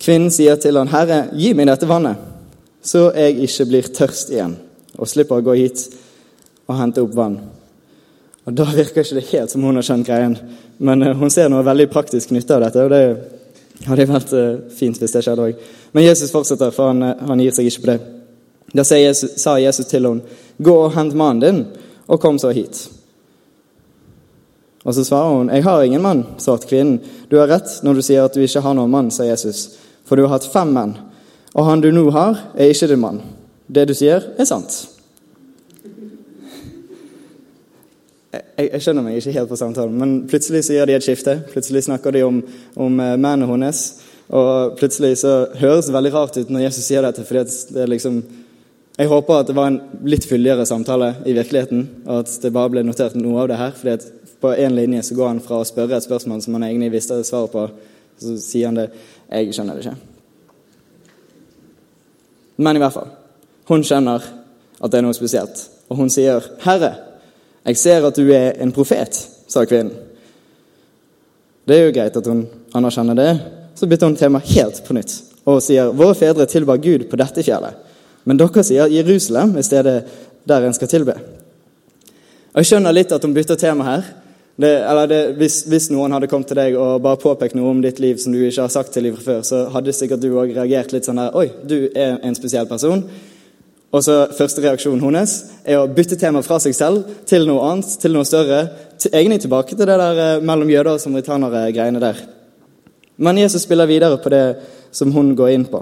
Kvinnen 0.00 0.30
sier 0.32 0.56
til 0.60 0.78
han, 0.78 0.88
'Herre, 0.88 1.28
gi 1.32 1.52
meg 1.54 1.66
dette 1.66 1.88
vannet, 1.88 2.16
så 2.82 3.10
jeg 3.16 3.42
ikke 3.48 3.66
blir 3.66 3.82
tørst 3.82 4.30
igjen', 4.30 4.56
og 4.98 5.08
slipper 5.08 5.40
å 5.40 5.44
gå 5.44 5.54
hit 5.58 5.88
og 6.68 6.76
hente 6.76 7.02
opp 7.02 7.14
vann. 7.14 7.40
Og 8.44 8.52
Da 8.52 8.64
virker 8.64 9.02
ikke 9.02 9.16
det 9.16 9.28
helt 9.30 9.50
som 9.50 9.62
hun 9.64 9.78
har 9.78 9.86
skjønt 9.86 10.06
greien. 10.06 10.36
Men 10.78 11.02
uh, 11.02 11.14
hun 11.16 11.32
ser 11.32 11.48
noe 11.48 11.64
veldig 11.64 11.88
praktisk 11.92 12.34
nytte 12.34 12.56
av 12.56 12.66
dette, 12.66 12.84
og 12.84 12.90
det 12.92 13.86
hadde 13.88 14.08
vært 14.10 14.34
uh, 14.36 14.50
fint 14.74 14.98
hvis 15.00 15.14
det 15.14 15.22
skjedde 15.24 15.46
òg. 15.48 15.62
Men 15.96 16.04
Jesus 16.04 16.32
fortsetter, 16.34 16.74
for 16.74 16.92
han, 16.92 17.02
uh, 17.02 17.14
han, 17.28 17.40
gir 17.40 17.54
seg 17.56 17.70
ikke 17.70 17.84
på 17.84 17.90
det. 17.92 17.98
Da 18.74 18.84
Jesus, 18.98 19.38
sa 19.40 19.56
Jesus 19.58 19.86
til 19.86 20.06
henne, 20.06 20.22
'Gå 20.58 20.74
og 20.84 20.92
hent 20.94 21.14
mannen 21.14 21.40
din, 21.40 21.66
og 22.08 22.20
kom 22.20 22.38
så 22.38 22.50
hit.' 22.50 22.90
Og 24.84 24.94
så 24.94 25.04
svarer 25.04 25.36
hun, 25.36 25.48
'Jeg 25.48 25.64
har 25.64 25.82
ingen 25.82 26.02
mann', 26.02 26.24
svarte 26.38 26.66
kvinnen. 26.66 27.00
'Du 27.30 27.38
har 27.38 27.48
rett 27.48 27.80
når 27.82 27.94
du 27.94 28.02
sier 28.02 28.24
at 28.24 28.34
du 28.34 28.40
ikke 28.40 28.60
har 28.60 28.74
noen 28.74 28.90
mann', 28.90 29.10
sa 29.10 29.24
Jesus. 29.24 29.78
'For 30.04 30.16
du 30.16 30.22
har 30.22 30.36
hatt 30.36 30.52
fem 30.52 30.68
menn, 30.68 30.98
og 31.54 31.64
han 31.64 31.80
du 31.80 31.90
nå 31.90 32.10
har, 32.10 32.38
er 32.56 32.68
ikke 32.68 32.88
din 32.88 33.00
mann.' 33.00 33.22
Det 33.68 33.88
du 33.88 33.94
sier, 33.94 34.22
er 34.38 34.44
sant. 34.44 34.93
Jeg, 38.34 38.68
jeg, 38.70 38.80
skjønner 38.84 39.04
meg 39.06 39.18
ikke 39.18 39.34
helt 39.36 39.50
på 39.50 39.58
samtalen, 39.58 39.98
men 40.00 40.14
plutselig 40.30 40.64
så 40.66 40.76
gjør 40.76 40.90
de 40.90 40.96
et 40.98 41.06
skifte. 41.06 41.36
Plutselig 41.52 41.84
snakker 41.86 42.14
de 42.14 42.24
om, 42.26 42.40
om 42.76 43.00
uh, 43.00 43.14
mennene 43.14 43.48
hennes. 43.50 43.84
Og 44.34 44.78
plutselig 44.78 45.18
så 45.20 45.34
høres 45.60 45.88
det 45.88 45.94
veldig 45.94 46.12
rart 46.14 46.38
ut 46.38 46.50
når 46.52 46.66
Jesus 46.66 46.88
sier 46.88 47.04
dette. 47.04 47.24
fordi 47.28 47.44
det 47.76 47.88
liksom, 47.92 48.22
Jeg 48.98 49.10
håper 49.10 49.40
at 49.40 49.46
det 49.46 49.56
var 49.56 49.66
en 49.68 49.80
litt 50.06 50.24
fyldigere 50.24 50.66
samtale 50.66 51.14
i 51.26 51.34
virkeligheten, 51.34 51.88
og 52.06 52.22
at 52.22 52.36
det 52.42 52.52
bare 52.54 52.70
ble 52.70 52.84
notert 52.86 53.16
noe 53.18 53.42
av 53.42 53.48
det 53.48 53.58
her. 53.58 53.72
fordi 53.72 53.96
på 54.40 54.54
én 54.54 54.74
linje 54.76 55.02
så 55.02 55.14
går 55.14 55.28
han 55.28 55.40
fra 55.40 55.58
å 55.60 55.64
spørre 55.64 55.96
et 55.96 56.04
spørsmål 56.04 56.42
som 56.42 56.54
han 56.54 56.66
egentlig 56.66 56.92
visste 56.92 57.16
svaret 57.24 57.52
på, 57.52 57.68
så 58.20 58.36
sier 58.38 58.68
han 58.68 58.76
det. 58.76 58.90
Jeg 59.30 59.54
skjønner 59.54 59.74
det 59.74 59.86
ikke. 59.86 59.96
Men 62.56 62.76
i 62.76 62.82
hvert 62.82 62.92
fall. 62.94 63.08
Hun 63.68 63.84
skjønner 63.84 64.26
at 64.80 64.92
det 64.92 64.98
er 64.98 65.06
noe 65.06 65.16
spesielt. 65.16 65.70
Og 65.88 65.96
hun 65.96 66.10
sier, 66.10 66.44
'Herre, 66.60 66.94
'Jeg 67.64 67.76
ser 67.76 68.06
at 68.06 68.16
du 68.16 68.32
er 68.32 68.52
en 68.60 68.72
profet', 68.72 69.28
sa 69.48 69.64
kvinnen. 69.64 69.92
Det 71.68 71.76
er 71.76 71.86
jo 71.86 71.92
greit 71.92 72.16
at 72.16 72.26
hun 72.26 72.46
anerkjenner 72.74 73.14
det. 73.14 73.40
Så 73.74 73.86
bytter 73.86 74.06
hun 74.06 74.16
tema 74.16 74.38
helt 74.38 74.84
på 74.84 74.92
nytt 74.92 75.22
og 75.44 75.62
sier 75.62 75.92
'Våre 75.92 76.14
fedre 76.14 76.46
tilba 76.46 76.76
Gud 76.76 77.08
på 77.10 77.16
dette 77.16 77.42
fjellet', 77.42 77.74
men 78.24 78.36
dere 78.36 78.62
sier 78.62 78.86
Jerusalem 78.86 79.58
i 79.58 79.62
stedet 79.62 80.04
der 80.48 80.66
en 80.66 80.72
skal 80.72 80.88
tilbe. 80.88 81.14
Jeg 82.54 82.66
skjønner 82.66 82.92
litt 82.92 83.12
at 83.12 83.22
hun 83.24 83.34
bytter 83.34 83.56
tema 83.56 83.84
her. 83.84 84.02
Det, 84.56 84.70
det, 85.08 85.20
hvis, 85.36 85.62
hvis, 85.66 85.88
noen 85.90 86.12
hadde 86.14 86.28
kommet 86.30 86.46
til 86.46 86.56
deg 86.56 86.76
og 86.78 87.02
bare 87.02 87.18
påpekt 87.18 87.56
noe 87.58 87.72
om 87.72 87.80
ditt 87.82 87.98
liv 87.98 88.20
som 88.22 88.32
du 88.32 88.38
ikke 88.38 88.62
har 88.62 88.70
sagt 88.70 88.92
til 88.94 89.08
dem 89.08 89.16
før, 89.16 89.40
så 89.42 89.64
hadde 89.74 89.92
sikkert 89.92 90.22
du 90.22 90.28
òg 90.30 90.52
reagert 90.54 90.92
litt 90.94 91.08
sånn 91.08 91.18
der 91.18 91.34
Oi, 91.34 91.48
du 91.66 91.90
er 91.90 92.20
en 92.22 92.36
spesiell 92.38 92.68
person. 92.70 93.02
Og 93.94 94.02
så 94.02 94.14
Første 94.34 94.62
reaksjonen 94.64 95.02
hennes 95.04 95.32
er 95.62 95.78
å 95.78 95.90
bytte 95.90 96.18
tema 96.18 96.42
fra 96.42 96.58
seg 96.62 96.74
selv 96.74 97.12
til 97.30 97.46
noe 97.46 97.62
annet, 97.68 97.92
til 98.02 98.14
noe 98.16 98.26
større. 98.26 98.64
Til, 98.98 99.12
egentlig 99.12 99.44
tilbake 99.44 99.76
til 99.76 99.86
det 99.86 99.98
der 100.00 100.22
eh, 100.22 100.42
mellom 100.42 100.70
jøder 100.70 100.96
og 100.96 101.02
samaritanere-greiene 101.02 102.02
der. 102.02 102.22
Men 103.22 103.38
Jesus 103.38 103.62
spiller 103.62 103.86
videre 103.86 104.18
på 104.18 104.32
det 104.34 104.44
som 104.94 105.12
hun 105.14 105.34
går 105.38 105.52
inn 105.54 105.66
på, 105.70 105.80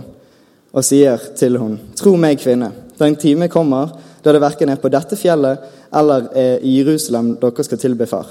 og 0.73 0.85
sier 0.85 1.21
til 1.37 1.57
hun, 1.61 1.79
Tro 1.97 2.13
meg, 2.21 2.41
kvinne, 2.41 2.69
den 3.01 3.17
time 3.17 3.49
kommer 3.53 3.95
da 4.23 4.33
det 4.33 4.43
verken 4.43 4.71
er 4.71 4.81
på 4.81 4.91
dette 4.93 5.17
fjellet 5.19 5.65
eller 5.93 6.29
er 6.39 6.61
i 6.65 6.77
Jerusalem 6.79 7.35
dere 7.41 7.65
skal 7.67 7.81
tilbe 7.81 8.07
Far. 8.09 8.29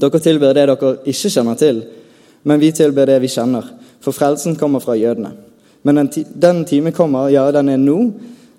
Dere 0.00 0.20
tilber 0.22 0.56
det 0.56 0.64
dere 0.68 0.94
ikke 1.04 1.32
kjenner 1.32 1.58
til, 1.60 1.82
men 2.48 2.60
vi 2.60 2.72
tilber 2.72 3.08
det 3.08 3.20
vi 3.22 3.30
kjenner, 3.32 3.68
for 4.00 4.16
frelsen 4.16 4.56
kommer 4.56 4.82
fra 4.84 4.96
jødene. 4.96 5.34
Men 5.82 6.08
den 6.08 6.64
time 6.66 6.92
kommer, 6.92 7.28
ja, 7.32 7.46
den 7.54 7.70
er 7.72 7.80
nå, 7.80 7.98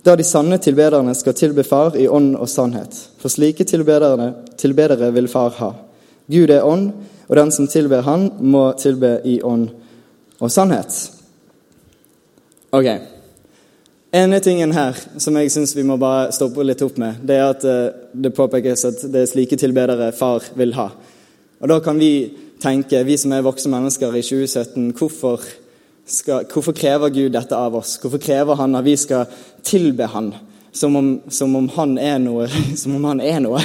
Da 0.03 0.15
de 0.15 0.23
sanne 0.23 0.57
tilbederne 0.63 1.13
skal 1.15 1.35
tilbe 1.35 1.63
Far 1.67 1.97
i 1.99 2.07
ånd 2.07 2.35
og 2.39 2.47
sannhet. 2.49 2.95
For 3.19 3.31
slike 3.31 3.65
tilbedere, 3.67 5.11
vil 5.11 5.27
Far 5.27 5.55
ha. 5.59 5.73
Gud 6.29 6.49
er 6.49 6.65
ånd, 6.65 6.91
og 7.27 7.35
den 7.35 7.51
som 7.51 7.67
tilber 7.67 8.01
Han, 8.01 8.31
må 8.39 8.71
tilbe 8.79 9.19
i 9.25 9.41
ånd 9.41 9.69
og 10.39 10.51
sannhet. 10.51 11.11
Ok. 12.71 12.87
ene 14.13 14.39
tingen 14.39 14.71
her 14.71 14.97
som 15.17 15.35
jeg 15.37 15.51
syns 15.51 15.75
vi 15.75 15.83
må 15.83 15.97
bare 15.97 16.31
stoppe 16.33 16.63
litt 16.65 16.81
opp 16.81 16.97
med, 16.97 17.19
det 17.21 17.35
er 17.35 17.49
at 17.49 17.65
eh, 17.65 17.91
det 18.13 18.33
påpekes 18.33 18.85
at 18.85 19.03
det 19.13 19.21
er 19.21 19.29
slike 19.29 19.57
tilbedere 19.57 20.11
Far 20.11 20.43
vil 20.55 20.73
ha. 20.73 20.89
Og 21.59 21.69
da 21.69 21.79
kan 21.79 21.99
vi 21.99 22.29
tenke, 22.61 23.03
vi 23.03 23.17
som 23.17 23.33
er 23.33 23.45
voksne 23.45 23.73
mennesker 23.73 24.15
i 24.15 24.23
2017, 24.25 24.93
hvorfor, 24.97 25.43
skal, 26.09 26.45
hvorfor 26.49 26.75
krever 26.75 27.13
Gud 27.13 27.33
dette 27.35 27.57
av 27.57 27.77
oss? 27.79 27.97
Hvorfor 28.01 28.21
krever 28.21 28.59
Han 28.59 28.77
at 28.79 28.85
vi 28.85 28.95
skal 28.97 29.29
tilbe 29.65 30.09
Han 30.09 30.33
som 30.71 30.95
om, 30.95 31.21
som 31.29 31.55
om 31.55 31.69
Han 31.75 31.97
er 31.97 32.19
noe? 32.21 32.47
Som 32.81 32.95
om 32.97 33.09
Han 33.09 33.21
er 33.21 33.41
noe? 33.43 33.63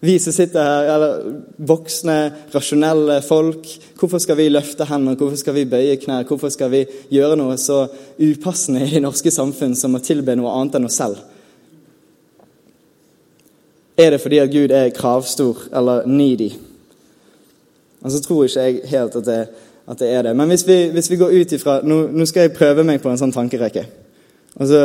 Vi 0.00 0.14
som 0.18 0.32
sitter 0.32 0.64
her, 0.64 0.86
eller 0.94 1.40
voksne, 1.68 2.14
rasjonelle 2.54 3.18
folk, 3.20 3.66
hvorfor 4.00 4.22
skal 4.22 4.38
vi 4.38 4.46
løfte 4.48 4.86
hendene, 4.88 5.12
hvorfor 5.20 5.36
skal 5.36 5.58
vi 5.58 5.66
bøye 5.68 5.98
knær, 6.00 6.24
hvorfor 6.24 6.48
skal 6.48 6.70
vi 6.72 6.86
gjøre 7.12 7.36
noe 7.36 7.58
så 7.60 7.82
upassende 8.16 8.86
i 8.86 8.94
det 8.94 9.02
norske 9.04 9.28
samfunn 9.34 9.76
som 9.76 9.98
å 9.98 10.00
tilbe 10.00 10.38
noe 10.40 10.54
annet 10.56 10.78
enn 10.78 10.88
oss 10.88 10.96
selv? 11.02 11.20
Er 14.00 14.14
det 14.14 14.22
fordi 14.24 14.40
at 14.40 14.54
Gud 14.54 14.72
er 14.72 14.94
kravstor 14.96 15.66
eller 15.68 16.08
needy? 16.08 16.54
Så 18.00 18.22
tror 18.24 18.48
ikke 18.48 18.64
jeg 18.64 18.88
helt 18.94 19.20
at 19.20 19.28
det, 19.28 19.40
at 19.90 19.98
det 19.98 20.08
er 20.08 20.22
det. 20.22 20.36
Men 20.36 20.48
hvis 20.48 20.66
vi, 20.66 20.76
hvis 20.94 21.10
vi 21.10 21.18
går 21.18 21.34
ut 21.40 21.52
ifra 21.52 21.80
nå, 21.82 22.02
nå, 22.12 22.26
skal 22.26 22.46
jeg 22.46 22.54
prøve 22.54 22.84
meg 22.86 23.02
på 23.02 23.10
en 23.10 23.18
sånn 23.18 23.34
tankerekke. 23.34 23.84
Og 24.60 24.68
så 24.70 24.82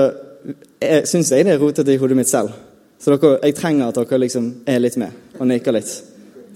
syns 1.06 1.32
jeg 1.32 1.46
det 1.46 1.56
er 1.56 1.62
rotete 1.62 1.94
i 1.94 2.00
hodet 2.02 2.18
mitt 2.18 2.30
selv. 2.30 2.54
Så 3.02 3.14
dere, 3.14 3.38
jeg 3.44 3.58
trenger 3.58 3.92
at 3.92 4.00
dere 4.00 4.22
liksom 4.24 4.50
er 4.68 4.82
litt 4.82 4.98
med 4.98 5.40
og 5.40 5.50
nikker 5.50 5.76
litt. 5.76 5.92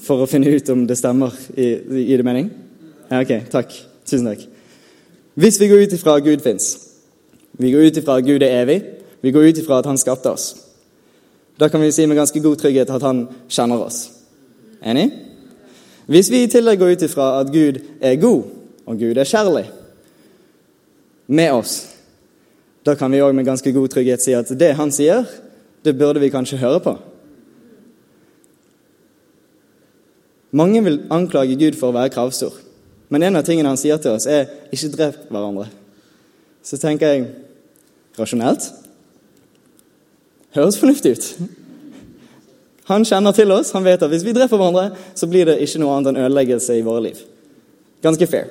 For 0.01 0.23
å 0.23 0.29
finne 0.29 0.49
ut 0.49 0.71
om 0.73 0.85
det 0.87 0.97
stemmer. 0.97 1.35
I 1.57 2.15
det 2.17 2.25
mening? 2.25 2.49
Ja, 3.09 3.21
ok. 3.21 3.35
Takk. 3.51 3.75
Tusen 4.07 4.29
takk. 4.31 4.45
Hvis 5.39 5.59
vi 5.61 5.67
går 5.69 5.85
ut 5.85 5.93
ifra 5.93 6.17
at 6.17 6.25
Gud 6.25 6.41
fins, 6.43 6.71
vi 7.59 7.71
går 7.71 7.89
ut 7.89 7.97
ifra 8.01 8.17
at 8.17 8.25
Gud 8.25 8.43
er 8.43 8.63
evig, 8.63 8.79
vi 9.21 9.31
går 9.35 9.51
ut 9.51 9.61
ifra 9.61 9.79
at 9.79 9.87
han 9.87 9.99
skapte 9.99 10.31
oss, 10.31 10.55
da 11.59 11.67
kan 11.67 11.81
vi 11.83 11.91
si 11.91 12.05
med 12.07 12.17
ganske 12.17 12.41
god 12.41 12.55
trygghet 12.59 12.89
at 12.89 13.03
han 13.03 13.25
kjenner 13.51 13.83
oss. 13.83 14.07
Enig? 14.81 15.11
Hvis 16.09 16.31
vi 16.33 16.41
i 16.43 16.49
tillegg 16.49 16.79
går 16.81 16.95
ut 16.95 17.05
ifra 17.05 17.27
at 17.39 17.51
Gud 17.53 17.77
er 18.01 18.17
god, 18.21 18.47
og 18.89 18.97
Gud 18.97 19.17
er 19.17 19.29
kjærlig 19.29 19.67
med 21.27 21.51
oss, 21.53 21.75
da 22.85 22.95
kan 22.97 23.11
vi 23.13 23.21
òg 23.21 23.35
med 23.37 23.45
ganske 23.45 23.73
god 23.75 23.91
trygghet 23.93 24.23
si 24.23 24.33
at 24.33 24.49
det 24.57 24.71
han 24.79 24.89
sier, 24.91 25.27
det 25.85 25.93
burde 25.97 26.21
vi 26.23 26.31
kanskje 26.33 26.57
høre 26.57 26.79
på. 26.81 26.95
Mange 30.51 30.81
vil 30.83 31.03
anklage 31.13 31.59
Gud 31.59 31.77
for 31.77 31.91
å 31.91 31.97
være 31.99 32.09
kravstor, 32.15 32.55
men 33.13 33.27
en 33.27 33.37
av 33.37 33.45
tingene 33.45 33.69
han 33.69 33.77
sier 33.77 34.01
til 34.01 34.17
oss, 34.17 34.25
er 34.25 34.49
'ikke 34.73 34.91
drep 34.95 35.29
hverandre'. 35.29 35.69
Så 36.63 36.77
tenker 36.77 37.07
jeg 37.07 37.27
rasjonelt 38.19 38.71
Høres 40.49 40.79
fornuftig 40.79 41.11
ut. 41.11 41.25
Han 42.89 43.05
kjenner 43.05 43.35
til 43.37 43.51
oss, 43.53 43.71
han 43.75 43.85
vet 43.85 44.01
at 44.01 44.09
hvis 44.09 44.25
vi 44.25 44.33
dreper 44.33 44.57
hverandre, 44.57 44.89
så 45.15 45.29
blir 45.29 45.45
det 45.45 45.59
ikke 45.61 45.81
noe 45.81 45.97
annet 45.97 46.11
enn 46.11 46.23
ødeleggelse 46.25 46.79
i 46.79 46.85
våre 46.85 47.05
liv. 47.09 47.21
Ganske 48.01 48.27
fair. 48.29 48.49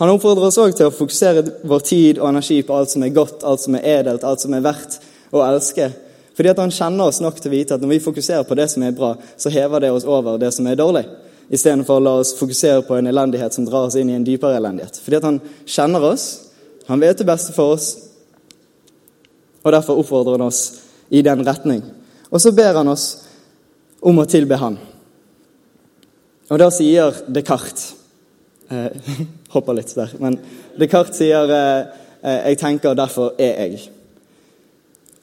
Han 0.00 0.10
oppfordrer 0.10 0.48
oss 0.48 0.58
òg 0.58 0.74
til 0.76 0.90
å 0.90 0.94
fokusere 0.94 1.44
vår 1.64 1.84
tid 1.86 2.18
og 2.18 2.28
energi 2.32 2.58
på 2.66 2.74
alt 2.76 2.92
som 2.92 3.04
er 3.06 3.14
godt, 3.14 3.44
alt 3.46 3.62
som 3.62 3.76
er 3.78 3.86
edelt, 4.00 4.24
alt 4.26 4.42
som 4.42 4.56
er 4.56 4.64
verdt 4.64 4.98
å 5.32 5.44
elske. 5.46 5.88
Fordi 6.34 6.50
at 6.50 6.60
han 6.60 6.74
kjenner 6.74 7.08
oss 7.08 7.20
nok 7.22 7.38
til 7.38 7.52
å 7.52 7.54
vite 7.54 7.76
at 7.76 7.82
når 7.82 7.94
vi 7.94 8.02
fokuserer 8.02 8.46
på 8.48 8.56
det 8.58 8.66
som 8.72 8.82
er 8.82 8.96
bra, 8.96 9.12
så 9.38 9.52
hever 9.54 9.84
det 9.84 9.92
oss 9.94 10.04
over 10.04 10.40
det 10.42 10.50
som 10.52 10.66
er 10.66 10.80
dårlig. 10.80 11.04
Istedenfor 11.48 12.00
å 12.00 12.04
la 12.04 12.14
oss 12.20 12.34
fokusere 12.36 12.82
på 12.84 12.96
en 12.98 13.06
elendighet 13.06 13.54
som 13.54 13.66
drar 13.68 13.86
oss 13.86 13.96
inn 14.00 14.10
i 14.10 14.16
en 14.18 14.26
dypere 14.26 14.58
elendighet. 14.58 14.98
Fordi 14.98 15.20
at 15.20 15.28
han 15.28 15.40
kjenner 15.64 16.08
oss, 16.10 16.26
han 16.88 17.00
vet 17.00 17.20
det 17.20 17.28
beste 17.28 17.54
for 17.54 17.76
oss, 17.76 17.92
og 19.64 19.72
derfor 19.72 20.00
oppfordrer 20.02 20.36
han 20.36 20.48
oss 20.48 20.64
i 21.14 21.22
den 21.24 21.44
retning. 21.46 21.84
Og 22.28 22.42
så 22.42 22.52
ber 22.52 22.80
han 22.80 22.90
oss 22.90 23.23
om 24.04 24.20
å 24.20 24.28
tilbe 24.28 24.58
Han. 24.60 24.76
Og 26.52 26.60
da 26.60 26.68
sier 26.72 27.24
Descartes 27.32 27.94
eh, 28.68 28.92
Hopper 29.54 29.76
litt 29.78 29.94
der. 29.96 30.12
Men 30.20 30.36
Descartes 30.78 31.20
sier 31.22 31.50
eh, 31.50 32.00
eh, 32.20 32.40
'Jeg 32.48 32.58
tenker, 32.60 32.94
derfor 32.94 33.32
er 33.38 33.60
jeg'. 33.64 33.90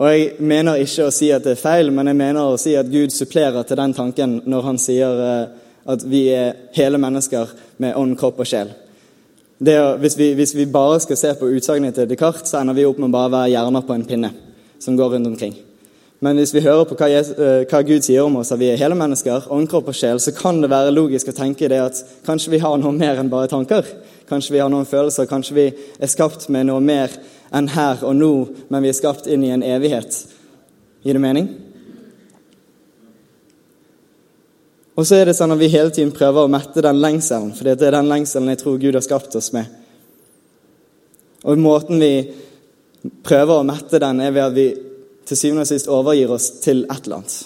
Og 0.01 0.07
Jeg 0.09 0.31
mener 0.39 0.81
ikke 0.81 1.05
å 1.05 1.13
si 1.13 1.29
at 1.29 1.43
det 1.45 1.51
er 1.51 1.61
feil, 1.61 1.91
men 1.93 2.07
jeg 2.07 2.17
mener 2.17 2.41
å 2.41 2.57
si 2.57 2.73
at 2.75 2.89
Gud 2.89 3.13
supplerer 3.13 3.63
til 3.63 3.77
den 3.77 3.93
tanken 3.93 4.41
når 4.49 4.61
han 4.65 4.79
sier 4.81 5.25
eh, 5.25 5.49
at 5.85 6.05
vi 6.09 6.27
er 6.33 6.55
hele 6.73 6.97
mennesker 6.97 7.51
med 7.77 7.95
ånd, 7.95 8.17
kropp 8.17 8.39
og 8.39 8.49
sjel. 8.49 8.71
Er, 9.61 9.97
hvis, 10.01 10.17
vi, 10.17 10.33
hvis, 10.33 10.55
vi, 10.57 10.65
bare 10.65 10.99
skal 10.99 11.17
se 11.17 11.35
på 11.37 11.51
utsagnet 11.53 11.93
til 11.93 12.09
Descartes, 12.09 12.49
så 12.49 12.57
ender 12.63 12.73
vi 12.73 12.85
opp 12.89 12.97
med 12.97 13.13
bare 13.13 13.29
å 13.29 13.35
være 13.35 13.51
hjerner 13.53 13.85
på 13.85 13.93
en 13.93 14.07
pinne 14.09 14.31
som 14.81 14.97
går 14.97 15.13
rundt 15.13 15.27
omkring. 15.27 15.53
Men 16.21 16.37
hvis 16.37 16.51
vi 16.53 16.61
hører 16.61 16.85
på 16.85 16.93
hva, 16.99 17.07
Jesus, 17.09 17.33
eh, 17.33 17.63
hva, 17.65 17.79
Gud 17.81 18.05
sier 18.05 18.27
om 18.27 18.35
oss, 18.37 18.51
at 18.53 18.59
vi 18.61 18.67
er 18.69 18.77
hele 18.77 18.93
mennesker, 18.97 19.47
åndkropp 19.49 19.87
og 19.89 19.95
sjel, 19.97 20.19
så 20.21 20.33
kan 20.37 20.59
det 20.61 20.69
være 20.69 20.93
logisk 20.93 21.31
å 21.31 21.33
tenke 21.33 21.69
det 21.71 21.79
at 21.81 22.01
kanskje 22.27 22.53
vi 22.53 22.59
har 22.61 22.77
noe 22.77 22.93
mer 22.93 23.17
enn 23.17 23.31
bare 23.31 23.49
tanker. 23.49 23.87
Kanskje 24.29 24.53
vi 24.53 24.61
har 24.61 24.69
noen 24.69 24.85
følelser, 24.85 25.25
kanskje 25.25 25.57
vi 25.57 25.65
er 25.73 26.11
skapt 26.11 26.45
med 26.53 26.69
noe 26.69 26.83
mer 26.85 27.15
enn 27.49 27.71
her 27.73 28.03
og 28.05 28.13
nå, 28.19 28.29
men 28.69 28.85
vi 28.85 28.91
er 28.91 28.99
skapt 28.99 29.25
inn 29.25 29.47
i 29.47 29.49
en 29.55 29.65
evighet. 29.65 30.19
Gir 31.01 31.17
det 31.17 31.23
mening? 31.25 31.49
Og 34.93 35.09
så 35.09 35.17
er 35.17 35.25
det 35.25 35.35
sånn 35.39 35.55
at 35.55 35.61
vi 35.63 35.71
hele 35.73 35.89
tiden 35.89 36.13
prøver 36.13 36.45
å 36.45 36.53
mette 36.53 36.85
den 36.85 37.01
lengselen, 37.01 37.49
for 37.57 37.65
det 37.65 37.81
er 37.81 37.97
den 37.97 38.11
lengselen 38.11 38.53
jeg 38.53 38.61
tror 38.61 38.77
Gud 38.77 38.93
har 38.93 39.07
skapt 39.07 39.39
oss 39.41 39.49
med. 39.57 39.73
Og 41.49 41.57
måten 41.57 41.97
vi 41.97 42.13
prøver 43.25 43.57
å 43.57 43.65
mette 43.65 43.97
den, 43.97 44.21
er 44.21 44.37
ved 44.37 44.45
at 44.45 44.57
vi 44.61 44.69
til 45.27 45.37
syvende 45.37 45.65
og 45.65 45.69
sist 45.69 45.89
overgir 45.91 46.31
oss 46.33 46.49
til 46.63 46.85
et 46.85 47.05
eller 47.05 47.21
annet. 47.21 47.37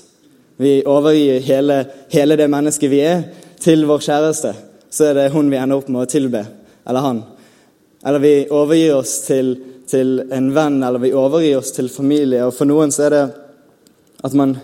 Vi 0.58 0.74
overgir 0.88 1.42
hele, 1.44 1.80
hele 2.14 2.38
det 2.40 2.48
mennesket 2.52 2.92
vi 2.92 3.02
er, 3.04 3.24
til 3.60 3.86
vår 3.90 4.04
kjæreste. 4.06 4.54
Så 4.90 5.10
er 5.10 5.18
det 5.18 5.32
hun 5.34 5.50
vi 5.52 5.60
ender 5.60 5.82
opp 5.82 5.90
med 5.92 6.06
å 6.06 6.10
tilbe. 6.10 6.46
Eller 6.88 7.04
han. 7.04 7.24
Eller 8.06 8.24
vi 8.24 8.34
overgir 8.54 8.96
oss 9.00 9.18
til, 9.26 9.56
til 9.90 10.22
en 10.32 10.52
venn, 10.56 10.80
eller 10.84 11.04
vi 11.04 11.14
overgir 11.18 11.60
oss 11.60 11.74
til 11.76 11.90
familie. 11.92 12.46
Og 12.46 12.56
for 12.56 12.70
noen 12.70 12.94
så 12.94 13.08
er 13.08 13.18
det 13.18 13.26
at 14.26 14.40
man 14.40 14.58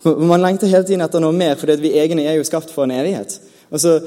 Man 0.00 0.40
lengter 0.40 0.64
hele 0.64 0.86
tiden 0.88 1.02
etter 1.04 1.20
noe 1.20 1.36
mer, 1.36 1.58
fordi 1.60 1.74
vi 1.76 1.90
egne 2.00 2.22
er 2.24 2.38
jo 2.38 2.44
skapt 2.48 2.70
for 2.72 2.86
en 2.86 2.94
evighet. 2.96 3.34
Og 3.68 3.82
så 3.82 3.98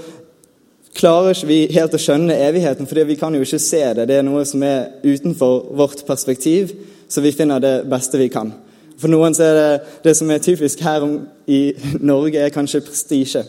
klarer 0.98 1.36
ikke 1.36 1.50
vi 1.52 1.58
helt 1.70 1.94
å 1.94 2.00
skjønne 2.02 2.34
evigheten, 2.48 2.88
fordi 2.90 3.04
vi 3.12 3.18
kan 3.20 3.36
jo 3.38 3.44
ikke 3.46 3.60
se 3.62 3.82
det. 4.00 4.08
Det 4.10 4.18
er 4.18 4.26
noe 4.26 4.42
som 4.50 4.64
er 4.66 4.88
utenfor 5.06 5.68
vårt 5.78 6.02
perspektiv 6.08 6.74
så 7.14 7.22
vi 7.22 7.32
finner 7.36 7.62
det 7.62 7.76
beste 7.90 8.18
vi 8.18 8.32
kan. 8.34 8.50
For 8.98 9.12
noen 9.12 9.36
så 9.38 9.46
er 9.46 9.58
det 9.58 9.98
det 10.06 10.14
som 10.18 10.32
er 10.34 10.42
typisk 10.42 10.82
her 10.86 11.06
i 11.46 11.60
Norge, 12.12 12.40
er 12.42 12.54
kanskje 12.54 12.82
prestisje. 12.86 13.44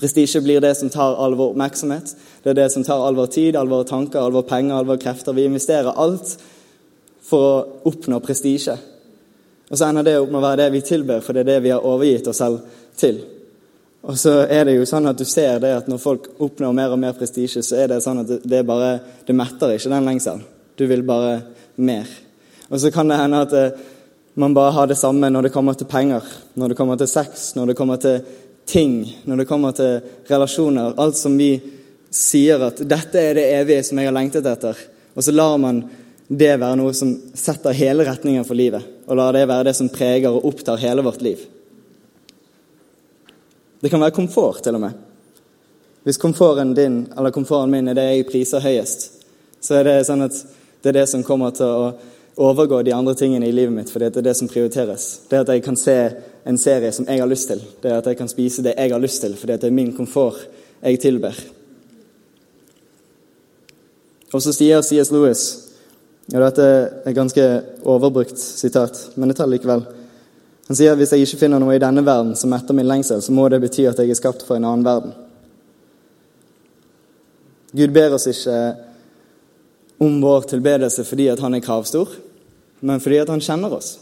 Prestisje 0.00 0.40
blir 0.40 0.62
det 0.64 0.72
som 0.78 0.88
tar 0.88 1.18
all 1.20 1.34
vår 1.36 1.52
oppmerksomhet. 1.52 2.14
Det 2.40 2.52
er 2.52 2.62
det 2.62 2.70
som 2.72 2.84
tar 2.86 3.02
all 3.04 3.18
vår 3.18 3.28
tid, 3.34 3.58
all 3.58 3.68
våre 3.68 3.84
tanker, 3.84 4.20
all 4.22 4.32
vår 4.32 4.46
penger, 4.48 4.78
all 4.78 4.88
vår 4.88 5.00
krefter. 5.02 5.36
Vi 5.36 5.44
investerer 5.44 5.92
alt 5.92 6.38
for 7.26 7.48
å 7.50 7.90
oppnå 7.90 8.20
prestisje. 8.24 8.78
Og 9.70 9.76
så 9.76 9.90
ender 9.90 10.06
det 10.06 10.16
opp 10.18 10.32
med 10.32 10.40
å 10.40 10.46
være 10.46 10.62
det 10.64 10.70
vi 10.78 10.80
tilber, 10.86 11.20
for 11.22 11.36
det 11.36 11.44
er 11.44 11.50
det 11.52 11.58
vi 11.66 11.74
har 11.74 11.84
overgitt 11.86 12.30
oss 12.32 12.40
selv 12.40 12.64
til. 12.98 13.20
Og 14.08 14.16
så 14.16 14.38
er 14.48 14.64
det 14.64 14.78
jo 14.78 14.88
sånn 14.88 15.10
at 15.10 15.20
du 15.20 15.26
ser 15.28 15.60
det 15.60 15.74
at 15.76 15.88
når 15.90 16.00
folk 16.00 16.30
oppnår 16.40 16.72
mer 16.74 16.94
og 16.94 17.02
mer 17.02 17.12
prestisje, 17.18 17.62
så 17.62 17.82
er 17.82 17.92
det 17.92 18.00
sånn 18.00 18.22
at 18.22 18.32
det, 18.40 18.64
bare, 18.66 18.96
det 19.26 19.36
metter 19.36 19.76
ikke 19.76 19.92
den 19.92 20.08
lengselen. 20.08 20.42
Du 20.80 20.86
vil 20.88 21.04
bare 21.04 21.42
mer. 21.76 22.08
Og 22.70 22.80
så 22.80 22.90
kan 22.94 23.10
det 23.10 23.18
hende 23.18 23.42
at 23.42 23.52
eh, 23.52 23.80
man 24.34 24.54
bare 24.54 24.72
har 24.72 24.86
det 24.86 24.98
samme 24.98 25.30
når 25.30 25.48
det 25.48 25.52
kommer 25.52 25.74
til 25.74 25.90
penger, 25.90 26.22
når 26.54 26.72
det 26.72 26.78
kommer 26.78 26.96
til 26.96 27.10
sex, 27.10 27.50
når 27.58 27.72
det 27.72 27.76
kommer 27.76 27.98
til 28.00 28.20
ting, 28.66 29.02
når 29.26 29.42
det 29.42 29.48
kommer 29.48 29.74
til 29.74 30.00
relasjoner. 30.30 30.94
Alt 30.96 31.18
som 31.18 31.38
vi 31.38 31.56
sier 32.10 32.62
at 32.66 32.78
'dette 32.80 33.18
er 33.18 33.34
det 33.34 33.48
evige 33.54 33.82
som 33.84 33.98
jeg 33.98 34.06
har 34.06 34.14
lengtet 34.14 34.46
etter'. 34.46 34.86
Og 35.14 35.24
så 35.24 35.32
lar 35.32 35.56
man 35.58 35.84
det 36.28 36.60
være 36.60 36.76
noe 36.78 36.94
som 36.94 37.10
setter 37.34 37.74
hele 37.74 38.06
retningen 38.06 38.46
for 38.46 38.54
livet. 38.54 38.82
Og 39.06 39.16
lar 39.16 39.32
det 39.34 39.48
være 39.48 39.64
det 39.64 39.76
som 39.76 39.88
preger 39.88 40.30
og 40.30 40.44
opptar 40.44 40.78
hele 40.78 41.02
vårt 41.02 41.22
liv. 41.22 41.38
Det 43.80 43.90
kan 43.90 44.00
være 44.00 44.14
komfort, 44.14 44.62
til 44.62 44.74
og 44.74 44.80
med. 44.80 44.92
Hvis 46.04 46.16
komforten 46.16 46.74
din 46.74 47.08
eller 47.16 47.30
komforten 47.30 47.70
min 47.70 47.88
er 47.88 47.94
det 47.94 48.06
jeg 48.08 48.26
priser 48.28 48.62
høyest, 48.62 49.10
så 49.60 49.80
er 49.80 49.84
det 49.84 50.06
sånn 50.06 50.22
at 50.24 50.36
det 50.80 50.92
er 50.92 51.00
det 51.00 51.08
som 51.10 51.24
kommer 51.24 51.50
til 51.50 51.66
å 51.66 51.90
overgå 52.36 52.82
de 52.82 52.94
andre 52.94 53.14
tingene 53.14 53.48
i 53.48 53.52
livet 53.52 53.74
mitt, 53.74 53.90
for 53.90 54.02
det 54.02 54.16
er 54.16 54.24
det 54.24 54.36
som 54.38 54.48
prioriteres. 54.48 55.22
Det 55.30 55.42
at 55.42 55.48
jeg 55.48 55.64
kan 55.64 55.76
se 55.76 55.96
en 56.46 56.58
serie 56.58 56.92
som 56.92 57.08
jeg 57.08 57.20
har 57.20 57.28
lyst 57.28 57.50
til. 57.50 57.62
Det 57.82 57.92
at 57.92 58.06
jeg 58.06 58.18
kan 58.18 58.28
spise 58.28 58.62
det 58.64 58.76
jeg 58.76 58.92
har 58.92 59.02
lyst 59.02 59.22
til, 59.22 59.36
for 59.36 59.50
det 59.50 59.64
er 59.64 59.74
min 59.74 59.92
komfort 59.96 60.46
jeg 60.82 61.00
tilber. 61.00 61.36
Og 64.32 64.42
så 64.42 64.54
sier 64.54 64.82
C.S. 64.82 65.10
Lewis 65.10 65.48
Ja, 66.30 66.38
dette 66.38 66.62
er 66.62 67.08
et 67.10 67.16
ganske 67.16 67.44
overbrukt 67.82 68.38
sitat, 68.38 69.00
men 69.16 69.32
jeg 69.32 69.40
tar 69.40 69.48
det 69.48 69.56
likevel. 69.56 69.80
Han 70.68 70.78
sier 70.78 70.92
at 70.92 71.00
hvis 71.00 71.10
jeg 71.10 71.24
ikke 71.26 71.40
finner 71.40 71.58
noe 71.58 71.74
i 71.74 71.80
denne 71.82 72.04
verden 72.06 72.36
som 72.38 72.52
metter 72.52 72.76
min 72.78 72.86
lengsel, 72.86 73.18
så 73.18 73.34
må 73.34 73.48
det 73.50 73.58
bety 73.64 73.88
at 73.90 73.98
jeg 73.98 74.12
er 74.12 74.18
skapt 74.18 74.44
for 74.46 74.54
en 74.54 74.68
annen 74.68 74.86
verden. 74.86 75.16
Gud 77.74 77.90
ber 77.94 78.14
oss 78.14 78.28
ikke 78.30 78.60
om 80.00 80.20
vår 80.20 80.46
tilbedelse 80.48 81.04
fordi 81.04 81.28
at 81.28 81.40
han 81.44 81.54
er 81.54 81.64
kravstor, 81.64 82.08
men 82.80 83.02
fordi 83.04 83.18
at 83.20 83.28
han 83.28 83.42
kjenner 83.44 83.74
oss. 83.76 83.98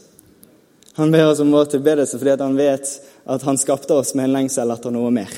Han 0.98 1.10
ber 1.10 1.30
oss 1.30 1.40
om 1.42 1.50
vår 1.52 1.64
tilbedelse 1.72 2.18
fordi 2.18 2.36
at 2.36 2.44
han 2.44 2.56
vet 2.58 2.90
at 3.26 3.42
han 3.42 3.58
skapte 3.58 3.94
oss 3.94 4.14
med 4.14 4.28
en 4.28 4.36
lengsel 4.36 4.70
etter 4.70 4.94
noe 4.94 5.10
mer. 5.14 5.32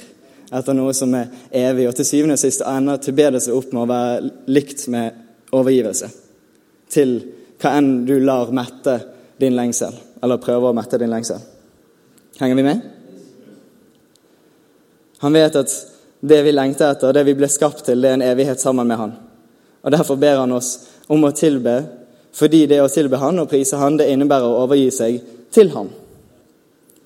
Etter 0.52 0.76
noe 0.76 0.92
som 0.96 1.14
er 1.16 1.30
evig. 1.52 1.86
Og 1.88 1.96
til 1.96 2.08
syvende 2.08 2.36
og 2.36 2.42
sist 2.42 2.64
ender 2.66 3.00
tilbedelse 3.00 3.54
opp 3.54 3.72
med 3.72 3.82
å 3.82 3.88
være 3.90 4.30
likt 4.52 4.84
med 4.92 5.54
overgivelse. 5.56 6.10
Til 6.90 7.16
hva 7.60 7.74
enn 7.78 7.90
du 8.08 8.16
lar 8.24 8.52
mette 8.56 8.96
din 9.40 9.56
lengsel, 9.56 9.94
eller 10.20 10.42
prøver 10.42 10.72
å 10.72 10.76
mette 10.76 11.00
din 11.00 11.12
lengsel. 11.12 11.40
Henger 12.40 12.56
vi 12.56 12.66
med? 12.66 12.84
Han 15.24 15.36
vet 15.36 15.56
at 15.60 15.74
det 16.20 16.42
vi 16.44 16.52
lengter 16.52 16.92
etter, 16.92 17.12
det 17.16 17.24
vi 17.28 17.36
ble 17.36 17.48
skapt 17.52 17.84
til, 17.88 18.00
det 18.00 18.10
er 18.10 18.18
en 18.18 18.28
evighet 18.28 18.60
sammen 18.60 18.88
med 18.88 19.00
han. 19.00 19.18
Og 19.82 19.92
Derfor 19.92 20.16
ber 20.20 20.42
han 20.42 20.52
oss 20.52 20.76
om 21.08 21.24
å 21.24 21.32
tilbe, 21.34 21.82
fordi 22.36 22.66
det 22.70 22.80
å 22.82 22.90
tilbe 22.92 23.18
han 23.18 23.40
og 23.42 23.48
prise 23.50 23.80
han, 23.80 23.96
det 23.98 24.10
innebærer 24.12 24.46
å 24.46 24.64
overgi 24.64 24.90
seg 24.94 25.20
til 25.52 25.72
han. 25.74 25.88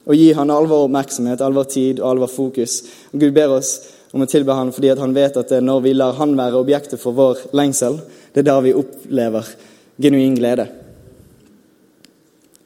Og 0.04 0.19
gi 0.19 0.33
han 0.37 0.52
all 0.52 0.66
vår 0.69 0.87
oppmerksomhet, 0.88 1.40
all 1.40 1.57
vår 1.57 1.69
tid 1.73 2.00
og 2.02 2.11
all 2.11 2.23
vår 2.26 2.33
fokus. 2.33 2.81
Og 3.12 3.23
Gud 3.23 3.33
ber 3.37 3.54
oss 3.57 3.76
om 4.12 4.23
å 4.23 4.28
tilbe 4.31 4.54
han 4.54 4.73
fordi 4.75 4.93
han 4.99 5.16
vet 5.16 5.38
at 5.40 5.54
når 5.64 5.81
vi 5.87 5.95
lar 5.97 6.19
han 6.19 6.37
være 6.37 6.61
objektet 6.61 7.00
for 7.00 7.16
vår 7.16 7.47
lengsel, 7.57 7.97
det 8.35 8.45
er 8.45 8.50
da 8.50 8.59
vi 8.62 8.75
opplever 8.76 9.49
genuin 9.97 10.37
glede. 10.37 10.69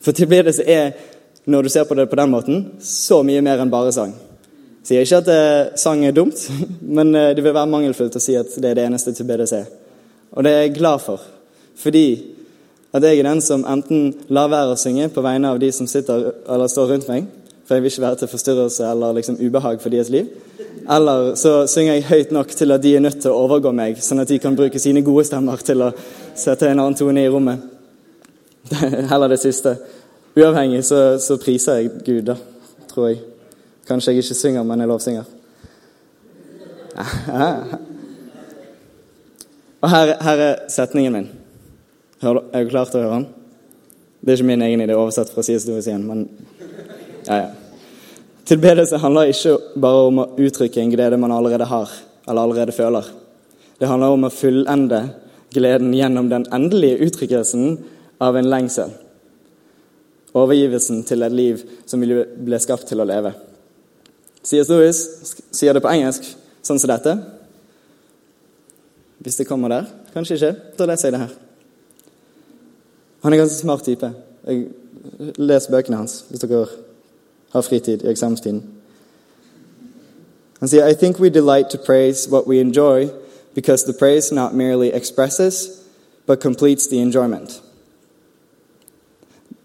For 0.02 0.16
tilbedelse 0.16 0.64
er, 0.66 0.92
når 1.46 1.62
du 1.62 1.72
ser 1.72 1.86
på 1.88 1.94
det 1.94 2.08
på 2.10 2.18
den 2.18 2.32
måten, 2.32 2.64
så 2.80 3.22
mye 3.26 3.42
mer 3.44 3.62
enn 3.62 3.72
bare 3.72 3.94
sang. 3.94 4.14
Sier 4.84 5.04
ikke 5.04 5.20
at 5.20 5.30
eh, 5.32 5.74
sang 5.80 6.04
er 6.06 6.14
dumt, 6.16 6.40
men 6.96 7.14
eh, 7.14 7.34
det 7.36 7.44
vil 7.44 7.54
være 7.54 7.70
mangelfullt 7.70 8.16
å 8.18 8.22
si 8.22 8.36
at 8.38 8.54
det 8.56 8.72
er 8.72 8.80
det 8.80 8.88
eneste 8.88 9.14
tilbedelse 9.16 9.62
er. 9.62 9.68
Og 10.32 10.44
det 10.44 10.52
er 10.52 10.66
jeg 10.66 10.74
glad 10.76 10.98
for, 11.04 11.22
fordi 11.76 12.08
at 12.92 13.04
jeg 13.04 13.18
er 13.18 13.28
den 13.28 13.40
som 13.44 13.64
enten 13.68 14.14
lar 14.32 14.48
være 14.48 14.72
å 14.72 14.80
synge 14.80 15.10
på 15.12 15.22
vegne 15.24 15.50
av 15.52 15.60
de 15.60 15.68
som 15.72 15.86
sitter 15.86 16.30
eller 16.48 16.70
står 16.72 16.92
rundt 16.92 17.08
meg, 17.10 17.26
for 17.66 17.76
jeg 17.76 17.84
vil 17.84 17.92
ikke 17.92 18.04
være 18.06 18.20
til 18.22 18.30
forstyrrelse 18.32 18.84
eller 18.88 19.16
liksom 19.18 19.36
ubehag 19.40 19.80
for 19.82 19.92
deres 19.92 20.08
liv. 20.08 20.30
Eller 20.88 21.34
så 21.36 21.66
synger 21.68 21.98
jeg 21.98 22.06
høyt 22.08 22.30
nok 22.32 22.54
til 22.56 22.72
at 22.72 22.82
de 22.82 22.94
er 22.96 23.04
nødt 23.04 23.20
til 23.20 23.30
å 23.30 23.42
overgå 23.44 23.74
meg, 23.76 24.00
sånn 24.00 24.22
at 24.24 24.30
de 24.32 24.38
kan 24.40 24.56
bruke 24.56 24.80
sine 24.80 25.02
gode 25.04 25.26
stemmer 25.28 25.60
til 25.60 25.84
å 25.84 25.90
sette 26.32 26.70
en 26.70 26.80
annen 26.80 26.96
tone 26.96 27.24
i 27.24 27.28
rommet. 27.28 27.66
Heller 29.10 29.28
det 29.34 29.40
siste. 29.42 29.76
Uavhengig 30.38 30.80
så, 30.88 31.18
så 31.20 31.36
priser 31.42 31.82
jeg 31.82 31.92
Gud, 32.06 32.22
da, 32.30 32.38
tror 32.88 33.10
jeg. 33.10 33.20
Kanskje 33.88 34.14
jeg 34.14 34.24
ikke 34.24 34.40
synger, 34.40 34.64
men 34.64 34.80
jeg 34.80 34.92
lovsynger. 34.94 35.28
Og 39.78 39.90
her, 39.92 40.14
her 40.22 40.42
er 40.42 40.56
setningen 40.72 41.14
min. 41.14 41.28
Hør, 42.22 42.42
er 42.52 42.64
du 42.64 42.72
klar 42.72 42.88
til 42.90 42.98
å 42.98 43.04
høre 43.04 43.20
den? 43.20 43.28
Det 44.18 44.32
er 44.32 44.40
ikke 44.40 44.48
min 44.48 44.64
egen 44.66 44.82
idé, 44.82 44.96
oversatt 44.98 45.30
fra 45.30 45.44
CS2 45.46 45.76
igjen, 45.78 46.06
men 46.08 46.24
ja, 47.28 47.36
ja. 47.44 47.48
Tilbedelse 48.48 48.98
handler 49.02 49.30
ikke 49.30 49.54
bare 49.78 50.04
om 50.08 50.22
å 50.22 50.26
uttrykke 50.40 50.80
en 50.82 50.90
glede 50.90 51.18
man 51.20 51.34
allerede 51.34 51.68
har, 51.68 51.92
eller 52.26 52.42
allerede 52.42 52.74
føler. 52.74 53.06
Det 53.78 53.86
handler 53.86 54.14
om 54.16 54.26
å 54.26 54.32
fullende 54.32 55.02
gleden 55.54 55.92
gjennom 55.94 56.30
den 56.32 56.46
endelige 56.56 57.04
uttrykkelsen 57.06 57.76
av 58.24 58.36
en 58.40 58.48
lengsel. 58.50 58.90
Overgivelsen 60.34 61.04
til 61.06 61.22
et 61.22 61.36
liv 61.36 61.62
som 61.86 62.02
vi 62.02 62.24
ble 62.48 62.58
skapt 62.60 62.88
til 62.88 63.04
å 63.04 63.06
leve. 63.08 63.34
C.S. 64.42 64.70
Lewis 64.72 65.04
sier 65.52 65.76
det 65.76 65.84
på 65.84 65.92
engelsk 65.92 66.24
sånn 66.64 66.80
som 66.80 66.90
dette. 66.90 67.14
Hvis 69.18 69.36
det 69.36 69.46
kommer 69.46 69.68
der. 69.68 69.84
Kanskje 70.12 70.34
ikke. 70.34 70.54
Da 70.78 70.86
leser 70.86 71.08
jeg 71.08 71.12
det 71.12 71.20
her. 71.20 71.34
Han 73.22 73.32
er 73.32 73.36
ganske 73.36 73.58
smart 73.58 73.84
type. 73.84 74.12
Jeg 74.46 74.66
leser 75.38 75.70
bøkene 75.70 75.96
hans 75.96 76.24
hvis 76.28 76.40
dere 76.40 76.66
har 77.52 77.60
fritid 77.60 78.04
i 78.04 78.10
eksamenstiden. 78.10 78.62
Han 80.60 80.68
sier 80.68 80.86
I 80.86 80.94
think 80.94 81.20
we 81.20 81.30
delight 81.30 81.70
to 81.70 81.78
praise 81.78 82.30
what 82.30 82.46
we 82.46 82.60
enjoy 82.60 83.08
because 83.54 83.84
the 83.84 83.98
praise 83.98 84.34
not 84.34 84.54
merely 84.54 84.90
expresses 84.94 85.68
but 86.26 86.40
completes 86.40 86.86
the 86.88 86.98
enjoyment. 86.98 87.62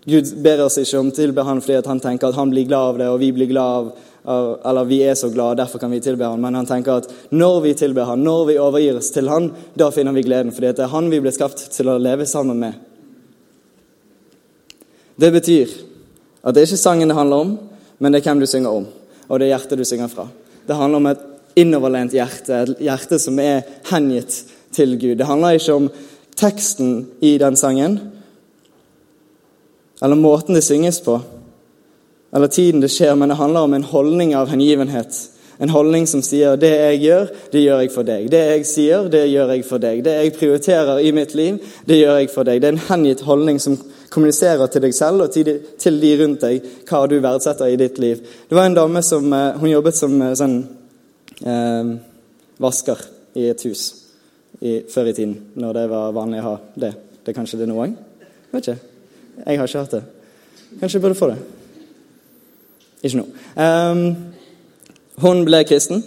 Gud 0.06 0.44
ber 0.44 0.64
oss 0.64 0.78
ikke 0.78 1.00
om 1.00 1.12
tilbe 1.12 1.44
han 1.44 1.62
fordi 1.62 1.82
han 1.86 2.00
tenker 2.00 2.28
at 2.28 2.36
han 2.36 2.50
blir 2.50 2.68
glad 2.68 2.80
av 2.80 2.98
det, 2.98 3.08
og 3.08 3.20
vi 3.20 3.32
blir 3.32 3.48
glad 3.48 3.64
av, 3.64 3.86
av 3.86 4.13
Eller 4.24 4.88
vi 4.88 5.02
er 5.04 5.16
så 5.20 5.28
glade, 5.30 5.60
derfor 5.60 5.80
kan 5.80 5.92
vi 5.92 6.00
tilbe 6.02 6.26
han. 6.26 6.42
Men 6.42 6.56
han 6.56 6.68
tenker 6.68 7.02
at 7.02 7.10
når 7.36 7.60
vi 7.66 7.74
tilber 7.76 8.08
han, 8.08 8.24
når 8.24 8.46
vi 8.48 8.60
overgir 8.62 9.00
oss 9.02 9.12
til 9.12 9.28
han, 9.32 9.50
da 9.76 9.90
finner 9.92 10.16
vi 10.16 10.24
gleden. 10.24 10.54
Fordi 10.56 10.72
det 10.72 10.86
er 10.86 10.94
han 10.94 11.12
vi 11.12 11.20
ble 11.24 11.34
skapt 11.36 11.66
til 11.76 11.92
å 11.92 12.00
leve 12.00 12.28
sammen 12.30 12.62
med. 12.64 12.80
Det 15.20 15.30
betyr 15.34 15.76
at 16.44 16.56
det 16.56 16.64
er 16.64 16.72
ikke 16.72 16.82
sangen 16.82 17.12
det 17.12 17.18
handler 17.18 17.44
om, 17.46 17.52
men 18.00 18.12
det 18.12 18.20
er 18.20 18.32
hvem 18.32 18.42
du 18.42 18.48
synger 18.50 18.80
om, 18.82 18.88
og 19.30 19.40
det 19.40 19.46
er 19.46 19.54
hjertet 19.54 19.80
du 19.80 19.86
synger 19.88 20.10
fra. 20.12 20.26
Det 20.68 20.76
handler 20.76 21.00
om 21.00 21.12
et 21.12 21.22
innoverlent 21.62 22.16
hjerte, 22.16 22.64
et 22.64 22.82
hjerte 22.84 23.20
som 23.22 23.38
er 23.40 23.62
hengitt 23.92 24.40
til 24.74 24.98
Gud. 24.98 25.20
Det 25.20 25.28
handler 25.30 25.60
ikke 25.60 25.78
om 25.78 25.88
teksten 26.36 26.96
i 27.24 27.36
den 27.40 27.56
sangen, 27.60 28.00
eller 30.04 30.20
måten 30.20 30.58
det 30.58 30.66
synges 30.66 31.00
på, 31.06 31.20
eller 32.34 32.48
tiden 32.48 32.82
det 32.82 32.92
skjer, 32.92 33.16
men 33.16 33.30
det 33.30 33.38
handler 33.38 33.68
om 33.68 33.74
en 33.74 33.84
holdning 33.84 34.36
av 34.36 34.50
hengivenhet. 34.50 35.30
En 35.58 35.70
holdning 35.70 36.08
som 36.08 36.22
sier 36.22 36.56
'det 36.56 36.70
jeg 36.70 37.02
gjør, 37.02 37.28
det 37.52 37.62
gjør 37.62 37.80
jeg 37.80 37.92
for 37.92 38.04
deg'. 38.04 38.30
'Det 38.30 38.40
jeg 38.50 38.66
sier, 38.66 39.10
det 39.10 39.30
gjør 39.30 39.52
jeg 39.52 39.66
for 39.66 39.78
deg'. 39.78 40.02
'Det 40.04 40.24
jeg 40.24 40.34
prioriterer 40.34 40.98
i 40.98 41.12
mitt 41.12 41.36
liv, 41.36 41.60
det 41.88 41.98
gjør 41.98 42.18
jeg 42.18 42.30
for 42.30 42.44
deg'. 42.44 42.60
Det 42.60 42.64
er 42.64 42.72
en 42.72 42.78
hengitt 42.90 43.22
holdning 43.22 43.62
som 43.62 43.78
kommuniserer 44.10 44.68
til 44.68 44.82
deg 44.82 44.94
selv 44.94 45.22
og 45.22 45.32
til 45.32 46.02
de 46.02 46.24
rundt 46.24 46.42
deg 46.42 46.62
hva 46.90 47.08
du 47.08 47.20
verdsetter 47.20 47.66
i 47.66 47.76
ditt 47.76 48.00
liv. 48.00 48.18
Det 48.50 48.56
var 48.56 48.66
en 48.66 48.74
dame 48.74 49.02
som 49.02 49.34
hun 49.34 49.70
jobbet 49.70 49.96
som 49.96 50.36
sånn 50.36 50.68
eh, 51.46 51.98
vasker 52.60 52.98
i 53.36 53.48
et 53.50 53.64
hus 53.64 53.96
i, 54.62 54.82
før 54.90 55.10
i 55.10 55.14
tiden, 55.14 55.38
når 55.56 55.74
det 55.74 55.90
var 55.90 56.14
vanlig 56.14 56.40
å 56.40 56.44
ha 56.44 56.58
det. 56.76 56.94
Det 57.24 57.32
er 57.32 57.40
kanskje 57.40 57.60
det 57.60 57.68
nå 57.68 57.80
òg? 57.80 57.96
Vet 58.52 58.68
ikke. 58.68 58.80
Jeg 59.46 59.58
har 59.60 59.68
ikke 59.68 59.80
hatt 59.80 59.92
det. 59.92 60.04
Kanskje 60.80 60.98
jeg 60.98 61.02
burde 61.02 61.16
få 61.16 61.28
det. 61.28 61.63
Ikke 63.04 63.20
nå. 63.20 63.26
Um, 63.60 64.04
hun 65.22 65.44
ble 65.46 65.64
kristen, 65.68 66.04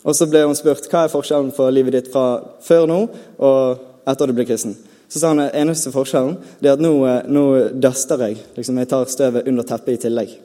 og 0.00 0.16
så 0.16 0.26
ble 0.30 0.46
hun 0.46 0.56
spurt 0.56 0.88
hva 0.88 1.04
er 1.04 1.12
forskjellen 1.12 1.52
for 1.54 1.72
livet 1.74 1.98
ditt 1.98 2.12
fra 2.12 2.40
før 2.64 2.86
nå 2.88 3.00
og 3.38 4.08
etter 4.08 4.30
du 4.30 4.36
ble 4.36 4.46
kristen. 4.48 4.74
Så 5.10 5.20
sa 5.20 5.32
han 5.32 5.42
at 5.42 5.56
eneste 5.58 5.90
forskjellen 5.92 6.36
er 6.62 6.72
at 6.72 6.82
nå, 6.82 6.92
nå 7.28 7.44
duster 7.82 8.22
jeg. 8.24 8.38
Liksom, 8.56 8.78
jeg 8.78 8.88
tar 8.90 9.10
støvet 9.10 9.48
under 9.50 9.66
teppet 9.66 9.98
i 9.98 10.02
tillegg. 10.06 10.36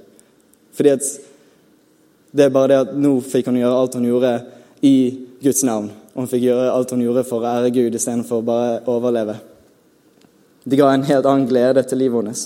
Fordi 0.76 0.92
at 0.96 1.10
det 2.36 2.48
er 2.48 2.54
bare 2.54 2.72
det 2.72 2.80
at 2.82 2.96
nå 3.00 3.14
fikk 3.24 3.48
hun 3.48 3.62
gjøre 3.62 3.78
alt 3.80 3.96
hun 3.96 4.08
gjorde 4.10 4.34
i 4.84 4.96
Guds 5.44 5.64
navn. 5.64 5.92
Og 6.16 6.24
hun 6.24 6.32
fikk 6.32 6.48
gjøre 6.48 6.72
alt 6.74 6.92
hun 6.92 7.04
gjorde 7.06 7.24
for 7.30 7.46
å 7.46 7.54
ære 7.60 7.72
Gud 7.78 7.96
istedenfor 7.96 8.42
bare 8.48 8.80
å 8.84 8.98
overleve. 8.98 9.38
Det 10.66 10.80
ga 10.82 10.90
en 10.92 11.06
helt 11.08 11.30
annen 11.30 11.48
glede 11.48 11.86
til 11.86 12.02
livet 12.02 12.24
hennes. 12.24 12.44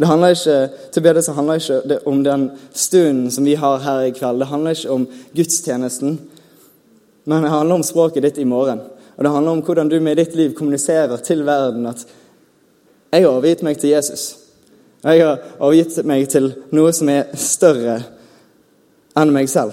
Det 0.00 0.08
handler 0.08 0.28
ikke, 0.32 0.68
Tilbedelse 0.92 1.32
handler 1.32 1.54
ikke 1.60 1.98
om 2.08 2.22
den 2.24 2.50
stunden 2.72 3.30
som 3.30 3.44
vi 3.44 3.54
har 3.54 3.82
her 3.84 4.06
i 4.06 4.14
kveld. 4.16 4.40
Det 4.40 4.46
handler 4.48 4.70
ikke 4.70 4.90
om 4.94 5.08
gudstjenesten, 5.36 6.14
men 7.24 7.42
det 7.44 7.50
handler 7.52 7.74
om 7.74 7.84
språket 7.84 8.24
ditt 8.24 8.38
i 8.40 8.48
morgen. 8.48 8.80
Og 9.16 9.24
det 9.24 9.32
handler 9.32 9.52
om 9.52 9.60
hvordan 9.60 9.88
du 9.88 9.98
med 10.00 10.16
ditt 10.16 10.34
liv 10.34 10.54
kommuniserer 10.56 11.16
til 11.16 11.44
verden 11.46 11.86
at 11.86 12.06
'jeg 13.12 13.22
har 13.22 13.28
overgitt 13.28 13.62
meg 13.62 13.78
til 13.78 13.94
Jesus'. 13.94 14.36
Jeg 15.04 15.26
har 15.26 15.38
overgitt 15.60 16.04
meg 16.06 16.28
til 16.28 16.54
noe 16.72 16.92
som 16.92 17.08
er 17.08 17.24
større 17.34 18.02
enn 19.16 19.32
meg 19.32 19.48
selv. 19.48 19.72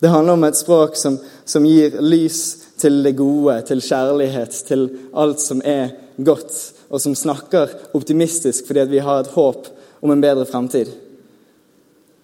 Det 0.00 0.10
handler 0.10 0.32
om 0.32 0.44
et 0.44 0.56
språk 0.56 0.96
som, 0.96 1.18
som 1.44 1.64
gir 1.64 2.00
lys 2.00 2.56
til 2.78 3.02
det 3.04 3.16
gode, 3.16 3.62
til 3.62 3.80
kjærlighet, 3.80 4.50
til 4.50 4.90
alt 5.14 5.40
som 5.40 5.60
er 5.64 5.88
godt, 6.24 6.72
og 6.88 7.00
som 7.02 7.14
snakker 7.16 7.92
optimistisk 7.96 8.66
fordi 8.68 8.86
vi 8.88 9.04
har 9.04 9.20
et 9.20 9.34
håp 9.34 9.68
om 10.00 10.12
en 10.14 10.22
bedre 10.22 10.46
fremtid. 10.48 10.90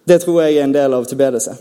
Det 0.05 0.21
tror 0.23 0.43
jeg 0.43 0.59
er 0.59 0.67
en 0.67 0.75
del 0.75 0.95
av 0.95 1.07
tilbedelse. 1.09 1.55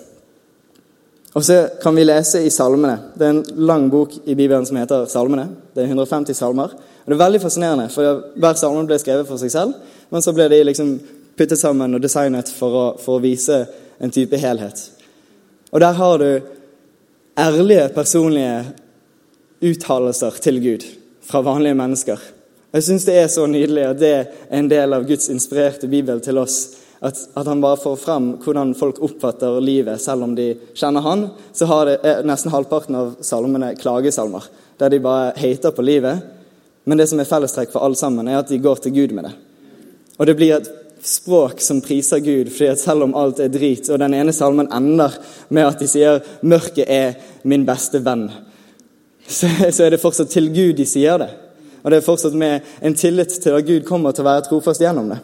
Og 1.34 1.46
så 1.46 1.68
kan 1.82 1.96
vi 1.96 2.06
lese 2.06 2.44
i 2.46 2.52
salmene. 2.54 2.98
Det 3.18 3.26
er 3.26 3.34
en 3.34 3.66
lang 3.66 3.88
bok 3.90 4.14
i 4.26 4.36
Bibelen 4.36 4.66
som 4.66 4.78
heter 4.78 5.08
Salmene. 5.10 5.48
Det 5.74 5.82
er 5.82 5.88
150 5.90 6.38
salmer. 6.38 6.76
Og 7.04 7.10
Det 7.10 7.16
er 7.16 7.26
veldig 7.26 7.42
fascinerende, 7.42 7.90
for 7.90 8.22
hver 8.40 8.60
salme 8.60 8.86
ble 8.88 9.00
skrevet 9.02 9.28
for 9.28 9.42
seg 9.42 9.52
selv, 9.52 9.74
men 10.10 10.22
så 10.22 10.32
ble 10.36 10.46
de 10.52 10.62
liksom 10.64 10.94
puttet 11.36 11.60
sammen 11.60 11.96
og 11.96 12.04
designet 12.04 12.52
for 12.54 12.78
å, 12.78 12.86
for 13.02 13.18
å 13.18 13.24
vise 13.24 13.64
en 14.00 14.14
type 14.14 14.38
helhet. 14.38 14.86
Og 15.74 15.82
der 15.82 15.98
har 15.98 16.22
du 16.22 16.30
ærlige, 17.40 17.90
personlige 17.96 18.62
uttalelser 19.64 20.38
til 20.44 20.62
Gud 20.62 20.86
fra 21.26 21.42
vanlige 21.42 21.76
mennesker. 21.76 22.22
Jeg 22.74 22.88
syns 22.88 23.04
det 23.06 23.16
er 23.22 23.28
så 23.30 23.44
nydelig 23.46 23.84
og 23.86 24.00
det 24.02 24.10
er 24.10 24.30
en 24.58 24.68
del 24.70 24.96
av 24.96 25.04
Guds 25.06 25.30
inspirerte 25.30 25.86
bibel 25.86 26.18
til 26.26 26.40
oss. 26.42 26.56
At, 27.04 27.20
at 27.38 27.46
han 27.46 27.62
bare 27.62 27.78
får 27.78 28.00
fram 28.02 28.30
hvordan 28.42 28.72
folk 28.80 28.98
oppfatter 29.04 29.60
livet, 29.62 30.02
selv 30.02 30.26
om 30.26 30.34
de 30.34 30.54
kjenner 30.74 31.04
han. 31.06 31.28
Så 31.54 31.68
har 31.70 31.86
det, 31.86 31.98
er 32.02 32.24
nesten 32.26 32.50
halvparten 32.54 32.98
av 32.98 33.12
salmene 33.22 33.74
klagesalmer, 33.78 34.48
der 34.82 34.90
de 34.90 35.02
bare 35.04 35.36
hater 35.38 35.76
på 35.76 35.86
livet. 35.86 36.24
Men 36.90 36.98
det 36.98 37.10
som 37.12 37.22
er 37.22 37.30
fellestrekk 37.30 37.76
for 37.76 37.86
alle 37.86 38.00
sammen, 38.00 38.32
er 38.32 38.40
at 38.40 38.50
de 38.50 38.62
går 38.64 38.82
til 38.82 38.96
Gud 38.96 39.14
med 39.20 39.28
det. 39.28 39.36
Og 40.18 40.32
det 40.32 40.38
blir 40.40 40.56
et 40.56 40.72
språk 41.04 41.62
som 41.62 41.84
priser 41.84 42.24
Gud, 42.26 42.50
fordi 42.56 42.72
at 42.72 42.82
selv 42.82 43.06
om 43.06 43.14
alt 43.20 43.42
er 43.44 43.52
drit 43.52 43.90
Og 43.92 44.00
den 44.00 44.14
ene 44.16 44.34
salmen 44.34 44.72
ender 44.72 45.14
med 45.50 45.68
at 45.68 45.80
de 45.80 45.88
sier 45.92 46.24
'Mørket 46.42 46.88
er 46.88 47.14
min 47.44 47.66
beste 47.66 48.00
venn'. 48.00 48.32
Så, 49.28 49.48
så 49.72 49.84
er 49.84 49.90
det 49.90 50.02
fortsatt 50.02 50.30
til 50.30 50.50
Gud 50.50 50.74
de 50.74 50.86
sier 50.86 51.18
det. 51.18 51.30
Og 51.84 51.92
det 51.92 52.00
er 52.00 52.06
fortsatt 52.06 52.36
med 52.40 52.64
en 52.82 52.96
tillit 52.96 53.36
til 53.44 53.58
at 53.58 53.68
Gud 53.68 53.84
kommer 53.88 54.16
til 54.16 54.24
å 54.24 54.30
være 54.30 54.46
trofast 54.48 54.82
gjennom 54.82 55.12
det. 55.12 55.20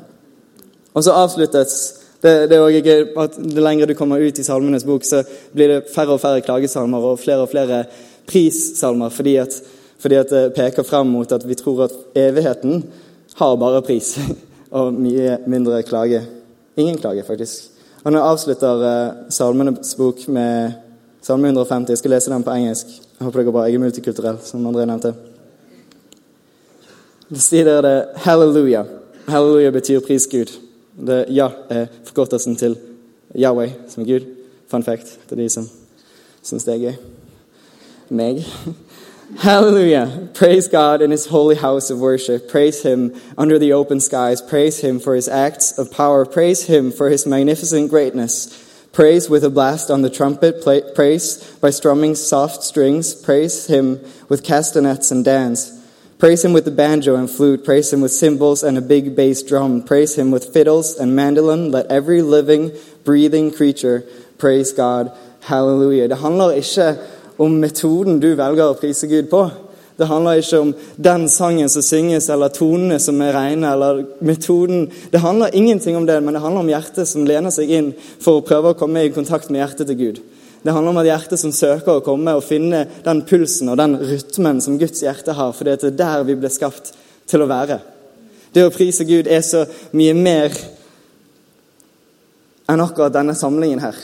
Og 0.93 1.05
så 1.05 1.15
avsluttes 1.15 1.79
det, 2.19 2.33
det 2.51 2.57
er 2.57 2.63
også 2.65 2.81
ikke 2.81 3.21
at 3.23 3.37
Det 3.39 3.63
lengre 3.63 3.87
du 3.87 3.95
kommer 3.95 4.19
ut 4.19 4.39
i 4.39 4.43
Salmenes 4.43 4.83
bok, 4.83 5.05
så 5.07 5.21
blir 5.55 5.71
det 5.71 5.83
færre 5.93 6.17
og 6.17 6.19
færre 6.19 6.43
klagesalmer 6.43 7.05
og 7.13 7.21
flere 7.21 7.45
og 7.45 7.51
flere 7.51 7.85
prissalmer, 8.27 9.09
fordi 9.09 9.37
at, 9.39 9.55
fordi 9.99 10.19
at 10.19 10.33
det 10.33 10.41
peker 10.57 10.83
frem 10.83 11.07
mot 11.07 11.31
at 11.31 11.47
vi 11.47 11.55
tror 11.55 11.85
at 11.87 11.95
evigheten 12.19 12.83
har 13.39 13.55
bare 13.55 13.81
pris. 13.81 14.17
og 14.75 14.93
mye 14.93 15.39
mindre 15.47 15.81
klage. 15.83 16.21
Ingen 16.77 16.99
klage, 16.99 17.23
faktisk. 17.23 17.71
Og 18.03 18.13
nå 18.13 18.19
avslutter 18.23 18.83
uh, 18.83 19.31
Salmenes 19.33 19.95
bok 19.99 20.27
med 20.27 20.77
Salme 21.21 21.49
150 21.49 21.89
Jeg 21.89 21.99
skal 21.99 22.13
lese 22.15 22.31
den 22.31 22.43
på 22.43 22.53
engelsk. 22.53 22.87
Jeg 22.87 23.25
håper 23.25 23.41
det 23.41 23.49
går 23.49 23.55
bra. 23.57 23.65
Jeg 23.67 23.79
er 23.79 23.83
multikulturell, 23.83 24.39
som 24.43 24.67
André 24.67 24.85
nevnte. 24.87 25.11
Det 27.29 27.41
sier 27.41 27.65
dere 27.65 27.81
det 27.85 28.21
halleluja. 28.25 28.83
Halleluja 29.27 29.71
betyr 29.71 29.99
pris 29.99 30.27
Gud. 30.27 30.49
Det 31.07 31.25
ja 31.29 31.49
er 31.69 31.85
forkortelsen 32.05 32.55
til 32.55 32.77
Yahweh, 33.35 33.71
som 33.87 34.03
er 34.03 34.07
Gud. 34.07 34.25
Fun 34.67 34.83
fact 34.83 35.19
til 35.29 35.37
de 35.37 35.49
som 35.49 35.69
syns 36.43 36.65
det 36.65 36.73
er 36.73 36.79
gøy. 36.79 36.93
Meg. 38.09 38.45
Hallelujah. 39.37 40.09
Praise 40.33 40.67
God 40.67 41.01
in 41.01 41.11
his 41.11 41.27
holy 41.27 41.55
house 41.55 41.91
of 41.91 41.99
worship. 41.99 42.49
Praise 42.49 42.81
him 42.81 43.13
under 43.37 43.59
the 43.59 43.73
open 43.73 43.99
skies. 43.99 44.41
Praise 44.41 44.81
him 44.81 44.99
for 44.99 45.13
his 45.13 45.27
acts 45.27 45.77
of 45.77 45.91
power. 45.91 46.25
Praise 46.25 46.63
him 46.63 46.91
for 46.91 47.09
his 47.09 47.27
magnificent 47.27 47.91
greatness. 47.91 48.47
Praise 48.91 49.29
with 49.29 49.43
a 49.43 49.49
blast 49.51 49.91
on 49.91 50.01
the 50.01 50.09
trumpet. 50.09 50.65
Praise 50.95 51.37
by 51.61 51.69
strumming 51.69 52.15
soft 52.15 52.63
strings. 52.63 53.13
Praise 53.13 53.67
him 53.67 53.99
with 54.29 54.43
castanets 54.43 55.11
and 55.11 55.23
dance. 55.23 55.78
Praise 56.19 56.43
him 56.43 56.51
with 56.51 56.65
the 56.65 56.71
banjo 56.71 57.15
and 57.15 57.29
flute. 57.29 57.63
Praise 57.63 57.93
him 57.93 58.01
with 58.01 58.12
cymbals 58.12 58.62
and 58.62 58.77
a 58.77 58.82
big 58.82 59.15
bass 59.15 59.41
drum. 59.41 59.82
Praise 59.82 60.17
him 60.17 60.32
with 60.32 60.51
fiddles 60.51 60.97
and 60.97 61.15
mandolin. 61.15 61.71
Let 61.71 61.86
every 61.86 62.21
living, 62.21 62.73
breathing 63.05 63.53
creature 63.53 64.03
praise 64.38 64.73
God. 64.73 65.12
Hallelujah. 65.41 66.08
Det 66.08 66.17
handler 66.17 66.51
ikke 66.51 66.97
om 67.38 67.51
metoden 67.51 68.19
du 68.19 68.34
velger 68.36 68.67
å 68.67 68.75
prise 68.79 69.08
Gud 69.08 69.29
på. 69.32 69.45
Det 69.99 70.08
handler 70.08 70.39
ikke 70.39 70.60
om 70.60 70.73
den 70.95 71.29
sangen 71.29 71.69
som 71.69 71.84
synges, 71.84 72.29
eller 72.29 72.51
tonene 72.55 72.99
som 72.99 73.19
er 73.21 73.36
rene, 73.36 73.71
eller 73.71 74.05
metoden. 74.23 74.88
Det 75.12 75.19
handler 75.19 75.55
ingenting 75.55 75.97
om 75.97 76.05
det, 76.08 76.21
men 76.23 76.34
det 76.34 76.41
handler 76.41 76.63
om 76.63 76.71
hjertet 76.71 77.08
som 77.08 77.27
lener 77.27 77.51
seg 77.51 77.71
inn 77.71 77.89
for 78.19 78.39
å 78.39 78.45
prøve 78.47 78.71
å 78.71 78.79
komme 78.79 79.03
i 79.03 79.12
kontakt 79.12 79.51
med 79.51 79.60
hjertet 79.60 79.91
til 79.91 79.99
Gud. 79.99 80.21
Det 80.63 80.73
handler 80.75 80.91
om 80.91 80.99
et 80.99 81.07
hjerte 81.07 81.37
som 81.39 81.53
søker 81.55 81.99
å 81.99 82.03
komme 82.03 82.33
og 82.35 82.43
finne 82.43 82.83
den 83.05 83.21
pulsen 83.27 83.71
og 83.71 83.77
den 83.79 83.95
rytmen 84.01 84.59
som 84.63 84.75
Guds 84.79 85.03
hjerte 85.05 85.35
har, 85.37 85.53
for 85.55 85.67
det 85.67 85.79
er 85.87 85.95
der 85.95 86.25
vi 86.27 86.35
ble 86.39 86.51
skapt 86.51 86.91
til 87.29 87.45
å 87.45 87.47
være. 87.49 87.79
Det 88.51 88.65
å 88.65 88.73
prise 88.73 89.05
Gud 89.07 89.29
er 89.29 89.43
så 89.45 89.63
mye 89.95 90.15
mer 90.17 90.55
enn 92.69 92.83
akkurat 92.83 93.13
denne 93.13 93.37
samlingen 93.37 93.81
her. 93.81 93.95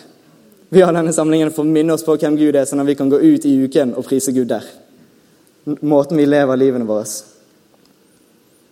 Vi 0.69 0.81
har 0.81 0.95
denne 0.95 1.13
samlingen 1.13 1.51
for 1.53 1.65
å 1.65 1.69
minne 1.69 1.93
oss 1.93 2.05
på 2.05 2.15
hvem 2.17 2.37
Gud 2.39 2.55
er, 2.55 2.65
sånn 2.65 2.81
at 2.81 2.89
vi 2.89 2.97
kan 2.97 3.11
gå 3.11 3.19
ut 3.21 3.45
i 3.45 3.53
uken 3.65 3.93
og 3.97 4.07
prise 4.07 4.33
Gud 4.35 4.49
der. 4.49 4.65
Måten 5.85 6.17
vi 6.17 6.27
lever 6.29 6.59
livene 6.61 6.85
våre 6.85 7.07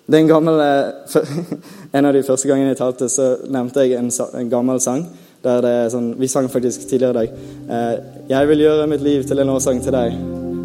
Det 0.06 0.14
er 0.14 0.20
en 0.20 0.28
gammel 0.30 0.60
eh, 0.62 1.24
En 1.98 2.06
av 2.06 2.14
de 2.14 2.22
første 2.22 2.48
gangene 2.48 2.74
jeg 2.74 2.78
talte, 2.78 3.10
så 3.10 3.38
nevnte 3.50 3.82
jeg 3.82 3.98
en, 3.98 4.12
en 4.12 4.50
gammel 4.50 4.82
sang. 4.82 5.08
Der 5.44 5.60
det 5.62 5.72
er 5.72 5.90
sånn, 5.92 6.14
Vi 6.18 6.28
sang 6.32 6.48
faktisk 6.50 6.86
tidligere 6.88 7.10
i 7.10 7.14
dag. 7.14 7.30
Eh, 7.70 7.98
'Jeg 8.30 8.48
vil 8.48 8.60
gjøre 8.60 8.88
mitt 8.88 9.02
liv 9.02 9.24
til 9.24 9.40
en 9.40 9.50
årsang 9.50 9.84
til 9.84 9.92
deg'. 9.92 10.14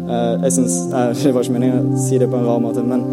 Eh, 0.09 0.43
jeg 0.43 0.51
synes, 0.51 0.71
Det 1.23 1.33
var 1.33 1.41
ikke 1.41 1.53
meningen 1.53 1.93
å 1.95 2.07
si 2.07 2.17
det 2.17 2.29
på 2.29 2.37
en 2.37 2.45
rar 2.45 2.59
måte, 2.59 2.83
men 2.83 3.03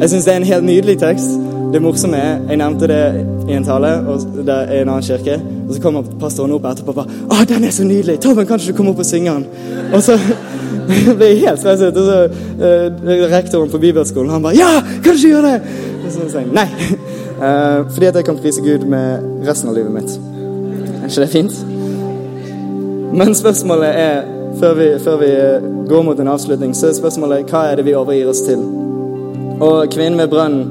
jeg 0.00 0.10
syns 0.10 0.24
det 0.24 0.32
er 0.32 0.36
en 0.36 0.44
helt 0.44 0.64
nydelig 0.64 0.98
tekst. 0.98 1.38
Det 1.72 1.82
morsomme 1.82 2.16
er, 2.16 2.38
Jeg 2.48 2.56
nevnte 2.56 2.86
det 2.86 3.26
i 3.48 3.52
en 3.52 3.64
tale 3.64 3.92
og 4.08 4.20
det 4.46 4.48
er 4.48 4.82
en 4.82 4.88
annen 4.88 5.02
kirke. 5.02 5.40
Og 5.68 5.74
så 5.74 5.80
kommer 5.82 6.02
pastoren 6.20 6.52
opp 6.52 6.64
etterpå 6.64 6.88
og 6.88 6.94
bare 6.94 7.06
'Å, 7.30 7.44
den 7.48 7.64
er 7.64 7.70
så 7.70 7.84
nydelig! 7.84 8.20
Torben, 8.20 8.46
kan 8.46 8.58
ikke 8.58 8.72
du 8.72 8.76
komme 8.76 8.90
opp 8.90 8.98
og 8.98 9.06
synge 9.06 9.30
den?' 9.30 9.46
Og 9.94 10.02
så 10.02 10.18
ble 11.16 11.26
jeg 11.26 11.38
helt 11.46 11.60
stresset. 11.60 11.96
Og 11.96 12.04
så 12.10 12.28
uh, 12.58 13.30
rektoren 13.30 13.70
på 13.70 13.78
bibelskolen 13.78 14.30
han 14.30 14.42
bare 14.42 14.54
'Ja, 14.54 14.82
kan 15.04 15.14
du 15.14 15.18
ikke 15.18 15.28
gjøre 15.28 15.52
det?' 15.52 15.62
Og 16.06 16.12
så 16.12 16.30
sa 16.32 16.38
jeg 16.38 16.48
nei. 16.52 16.68
Uh, 17.38 17.86
fordi 17.94 18.06
at 18.06 18.14
jeg 18.14 18.24
kan 18.24 18.36
prise 18.36 18.60
Gud 18.60 18.86
med 18.86 19.18
resten 19.46 19.68
av 19.68 19.74
livet 19.74 19.92
mitt. 19.92 20.31
Ikke 21.12 21.20
det 21.20 21.28
fint? 21.28 21.52
Men 23.12 23.34
spørsmålet 23.34 23.88
er, 23.88 24.22
før 24.60 24.74
vi, 24.74 24.86
før 25.04 25.16
vi 25.16 25.26
går 25.88 26.02
mot 26.02 26.20
en 26.20 26.28
avslutning, 26.28 26.76
så 26.76 26.88
er 26.88 26.94
spørsmålet 26.96 27.50
hva 27.52 27.66
er 27.68 27.76
det 27.76 27.84
vi 27.84 27.92
overgir 27.94 28.30
oss 28.30 28.40
til? 28.46 28.62
Og 29.60 29.90
kvinnen 29.92 30.16
ved 30.20 30.30
brønnen 30.32 30.70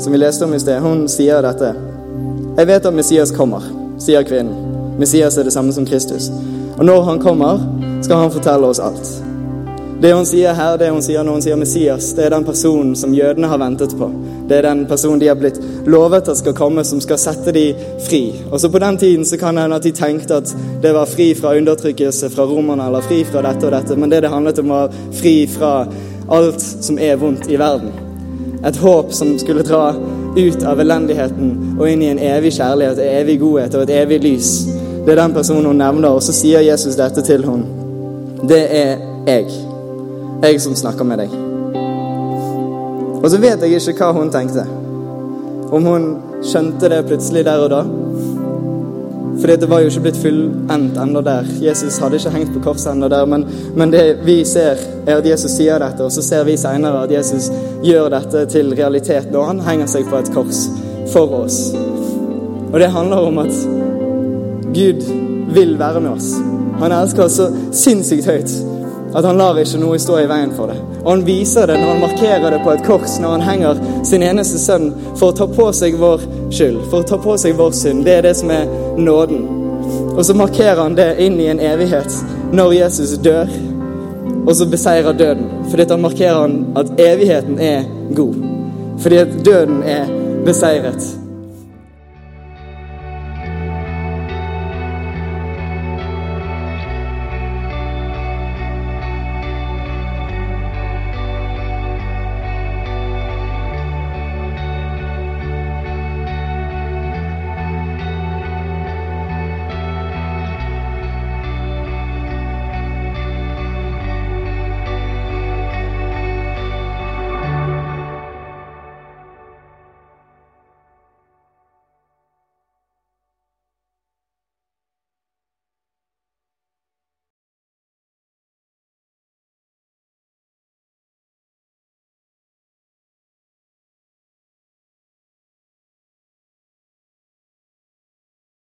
som 0.00 0.12
vi 0.12 0.20
leste 0.20 0.44
om 0.44 0.52
i 0.54 0.60
sted, 0.60 0.82
hun 0.84 1.06
sier 1.08 1.40
dette. 1.40 1.72
Jeg 2.58 2.68
vet 2.68 2.90
at 2.90 2.94
Messias 2.94 3.32
kommer, 3.32 3.64
sier 3.98 4.20
kvinnen. 4.28 4.52
Messias 5.00 5.40
er 5.40 5.48
det 5.48 5.56
samme 5.56 5.72
som 5.72 5.88
Kristus. 5.88 6.28
Og 6.76 6.84
når 6.84 7.02
han 7.08 7.24
kommer, 7.24 7.64
skal 8.02 8.20
han 8.20 8.36
fortelle 8.36 8.68
oss 8.68 8.84
alt. 8.84 9.29
Det 10.00 10.12
hun 10.14 10.24
sier 10.24 10.54
her, 10.56 10.78
det 10.80 10.88
hun 10.88 11.02
sier 11.04 11.24
når 11.24 11.34
hun 11.36 11.42
sier 11.44 11.58
Messias, 11.60 12.06
det 12.16 12.24
er 12.24 12.32
den 12.32 12.44
personen 12.46 12.94
som 12.96 13.12
jødene 13.12 13.48
har 13.50 13.58
ventet 13.60 13.92
på. 13.98 14.06
Det 14.48 14.56
er 14.56 14.64
den 14.70 14.86
personen 14.88 15.20
de 15.20 15.28
har 15.28 15.36
blitt 15.36 15.60
lovet 15.84 16.30
at 16.32 16.40
skal 16.40 16.56
komme, 16.56 16.84
som 16.88 17.02
skal 17.04 17.20
sette 17.20 17.52
dem 17.52 17.76
fri. 18.06 18.22
Og 18.48 18.60
så 18.60 18.70
På 18.72 18.80
den 18.80 18.96
tiden 18.96 19.24
så 19.28 19.36
kan 19.36 19.54
det 19.54 19.66
hende 19.66 19.76
at 19.76 19.84
de 19.84 19.92
tenkte 19.92 20.40
at 20.40 20.54
det 20.82 20.94
var 20.94 21.04
fri 21.04 21.34
fra 21.34 21.52
undertrykkelse 21.56 22.30
fra 22.30 22.48
romerne, 22.48 22.86
eller 22.86 23.04
fri 23.04 23.24
fra 23.28 23.44
dette 23.44 23.66
og 23.66 23.72
dette, 23.76 23.96
men 23.96 24.10
det 24.10 24.22
det 24.22 24.32
handlet 24.32 24.58
om, 24.58 24.68
var 24.68 24.98
fri 25.20 25.46
fra 25.46 25.86
alt 26.30 26.62
som 26.62 26.98
er 26.98 27.16
vondt 27.20 27.50
i 27.50 27.58
verden. 27.60 27.92
Et 28.64 28.76
håp 28.76 29.12
som 29.12 29.38
skulle 29.38 29.62
dra 29.68 29.94
ut 30.36 30.62
av 30.64 30.80
elendigheten 30.80 31.76
og 31.78 31.88
inn 31.90 32.02
i 32.02 32.08
en 32.08 32.18
evig 32.18 32.54
kjærlighet, 32.56 32.98
en 32.98 33.20
evig 33.20 33.40
godhet 33.40 33.74
og 33.74 33.82
et 33.82 33.98
evig 34.00 34.22
lys. 34.24 34.52
Det 35.04 35.12
er 35.12 35.22
den 35.26 35.36
personen 35.36 35.68
hun 35.68 35.76
nevner, 35.76 36.08
og 36.08 36.22
så 36.22 36.32
sier 36.32 36.64
Jesus 36.64 36.96
dette 36.96 37.20
til 37.20 37.44
henne. 37.44 38.48
Det 38.48 38.64
er 38.70 38.96
jeg. 39.26 39.69
Jeg 40.42 40.60
som 40.60 40.76
snakker 40.76 41.04
med 41.04 41.20
deg. 41.20 41.32
Og 43.20 43.26
så 43.28 43.38
vet 43.40 43.60
jeg 43.60 43.76
ikke 43.76 44.06
hva 44.06 44.16
hun 44.16 44.30
tenkte. 44.32 44.62
Om 45.70 45.84
hun 45.84 46.06
skjønte 46.40 46.88
det 46.88 47.02
plutselig 47.10 47.42
der 47.44 47.64
og 47.64 47.68
da. 47.74 47.80
Fordi 49.40 49.56
det 49.60 49.68
var 49.68 49.82
jo 49.82 49.90
ikke 49.90 50.04
blitt 50.06 50.20
fullendt 50.20 50.96
ennå 51.00 51.20
der. 51.24 51.48
Jesus 51.60 51.98
hadde 52.00 52.16
ikke 52.16 52.32
hengt 52.32 52.54
på 52.54 52.62
korset 52.64 52.94
ennå 52.94 53.08
der. 53.12 53.28
Men, 53.28 53.44
men, 53.76 53.92
det 53.92 54.22
vi 54.24 54.38
ser, 54.48 54.80
er 55.06 55.20
at 55.20 55.28
Jesus 55.28 55.58
sier 55.58 55.80
dette, 55.80 56.04
og 56.04 56.12
så 56.12 56.24
ser 56.24 56.48
vi 56.48 56.56
seinere 56.60 57.04
at 57.04 57.12
Jesus 57.12 57.50
gjør 57.84 58.08
dette 58.16 58.46
til 58.52 58.72
realitet 58.76 59.28
når 59.32 59.52
han 59.52 59.62
henger 59.68 59.92
seg 59.92 60.08
på 60.08 60.20
et 60.20 60.32
kors 60.34 60.64
for 61.12 61.36
oss. 61.42 61.60
Og 62.70 62.80
det 62.80 62.92
handler 62.96 63.28
om 63.28 63.44
at 63.44 63.62
Gud 64.72 65.04
vil 65.52 65.78
være 65.78 66.00
med 66.00 66.10
oss. 66.16 66.32
Han 66.80 66.92
elsker 66.96 67.28
oss 67.28 67.40
så 67.40 67.52
sinnssykt 67.76 68.28
høyt 68.28 68.69
at 69.14 69.24
han 69.24 69.38
lar 69.38 69.58
ikke 69.58 69.80
noe 69.82 69.98
stå 69.98 70.18
i 70.22 70.28
veien 70.30 70.52
for 70.56 70.70
det. 70.70 70.76
Og 71.02 71.10
han 71.10 71.24
viser 71.26 71.66
det 71.70 71.78
når 71.80 71.92
han 71.92 72.02
markerer 72.04 72.54
det 72.54 72.60
på 72.64 72.74
et 72.74 72.84
kors, 72.86 73.16
når 73.22 73.36
han 73.36 73.46
henger 73.46 73.80
sin 74.06 74.22
eneste 74.22 74.60
sønn 74.62 74.90
for 75.16 75.30
å 75.30 75.36
ta 75.36 75.48
på 75.50 75.70
seg 75.76 75.98
vår 76.00 76.26
skyld, 76.54 76.82
for 76.90 77.02
å 77.02 77.08
ta 77.10 77.18
på 77.22 77.36
seg 77.40 77.56
vår 77.58 77.74
synd. 77.76 78.04
Det 78.06 78.18
er 78.18 78.28
det 78.28 78.36
som 78.38 78.52
er 78.54 78.70
nåden. 79.00 79.46
Og 80.14 80.22
så 80.26 80.36
markerer 80.36 80.82
han 80.82 80.98
det 80.98 81.12
inn 81.24 81.40
i 81.40 81.48
en 81.50 81.62
evighet 81.62 82.14
når 82.54 82.76
Jesus 82.80 83.16
dør, 83.24 83.50
og 84.46 84.52
så 84.56 84.66
beseirer 84.70 85.16
døden. 85.16 85.48
Fordi 85.70 85.88
han 85.90 86.04
markerer 86.04 86.42
han 86.44 86.60
at 86.80 86.92
evigheten 87.00 87.58
er 87.58 87.88
god. 88.16 88.38
Fordi 89.00 89.24
at 89.24 89.40
døden 89.44 89.82
er 89.82 90.06
beseiret. 90.46 91.19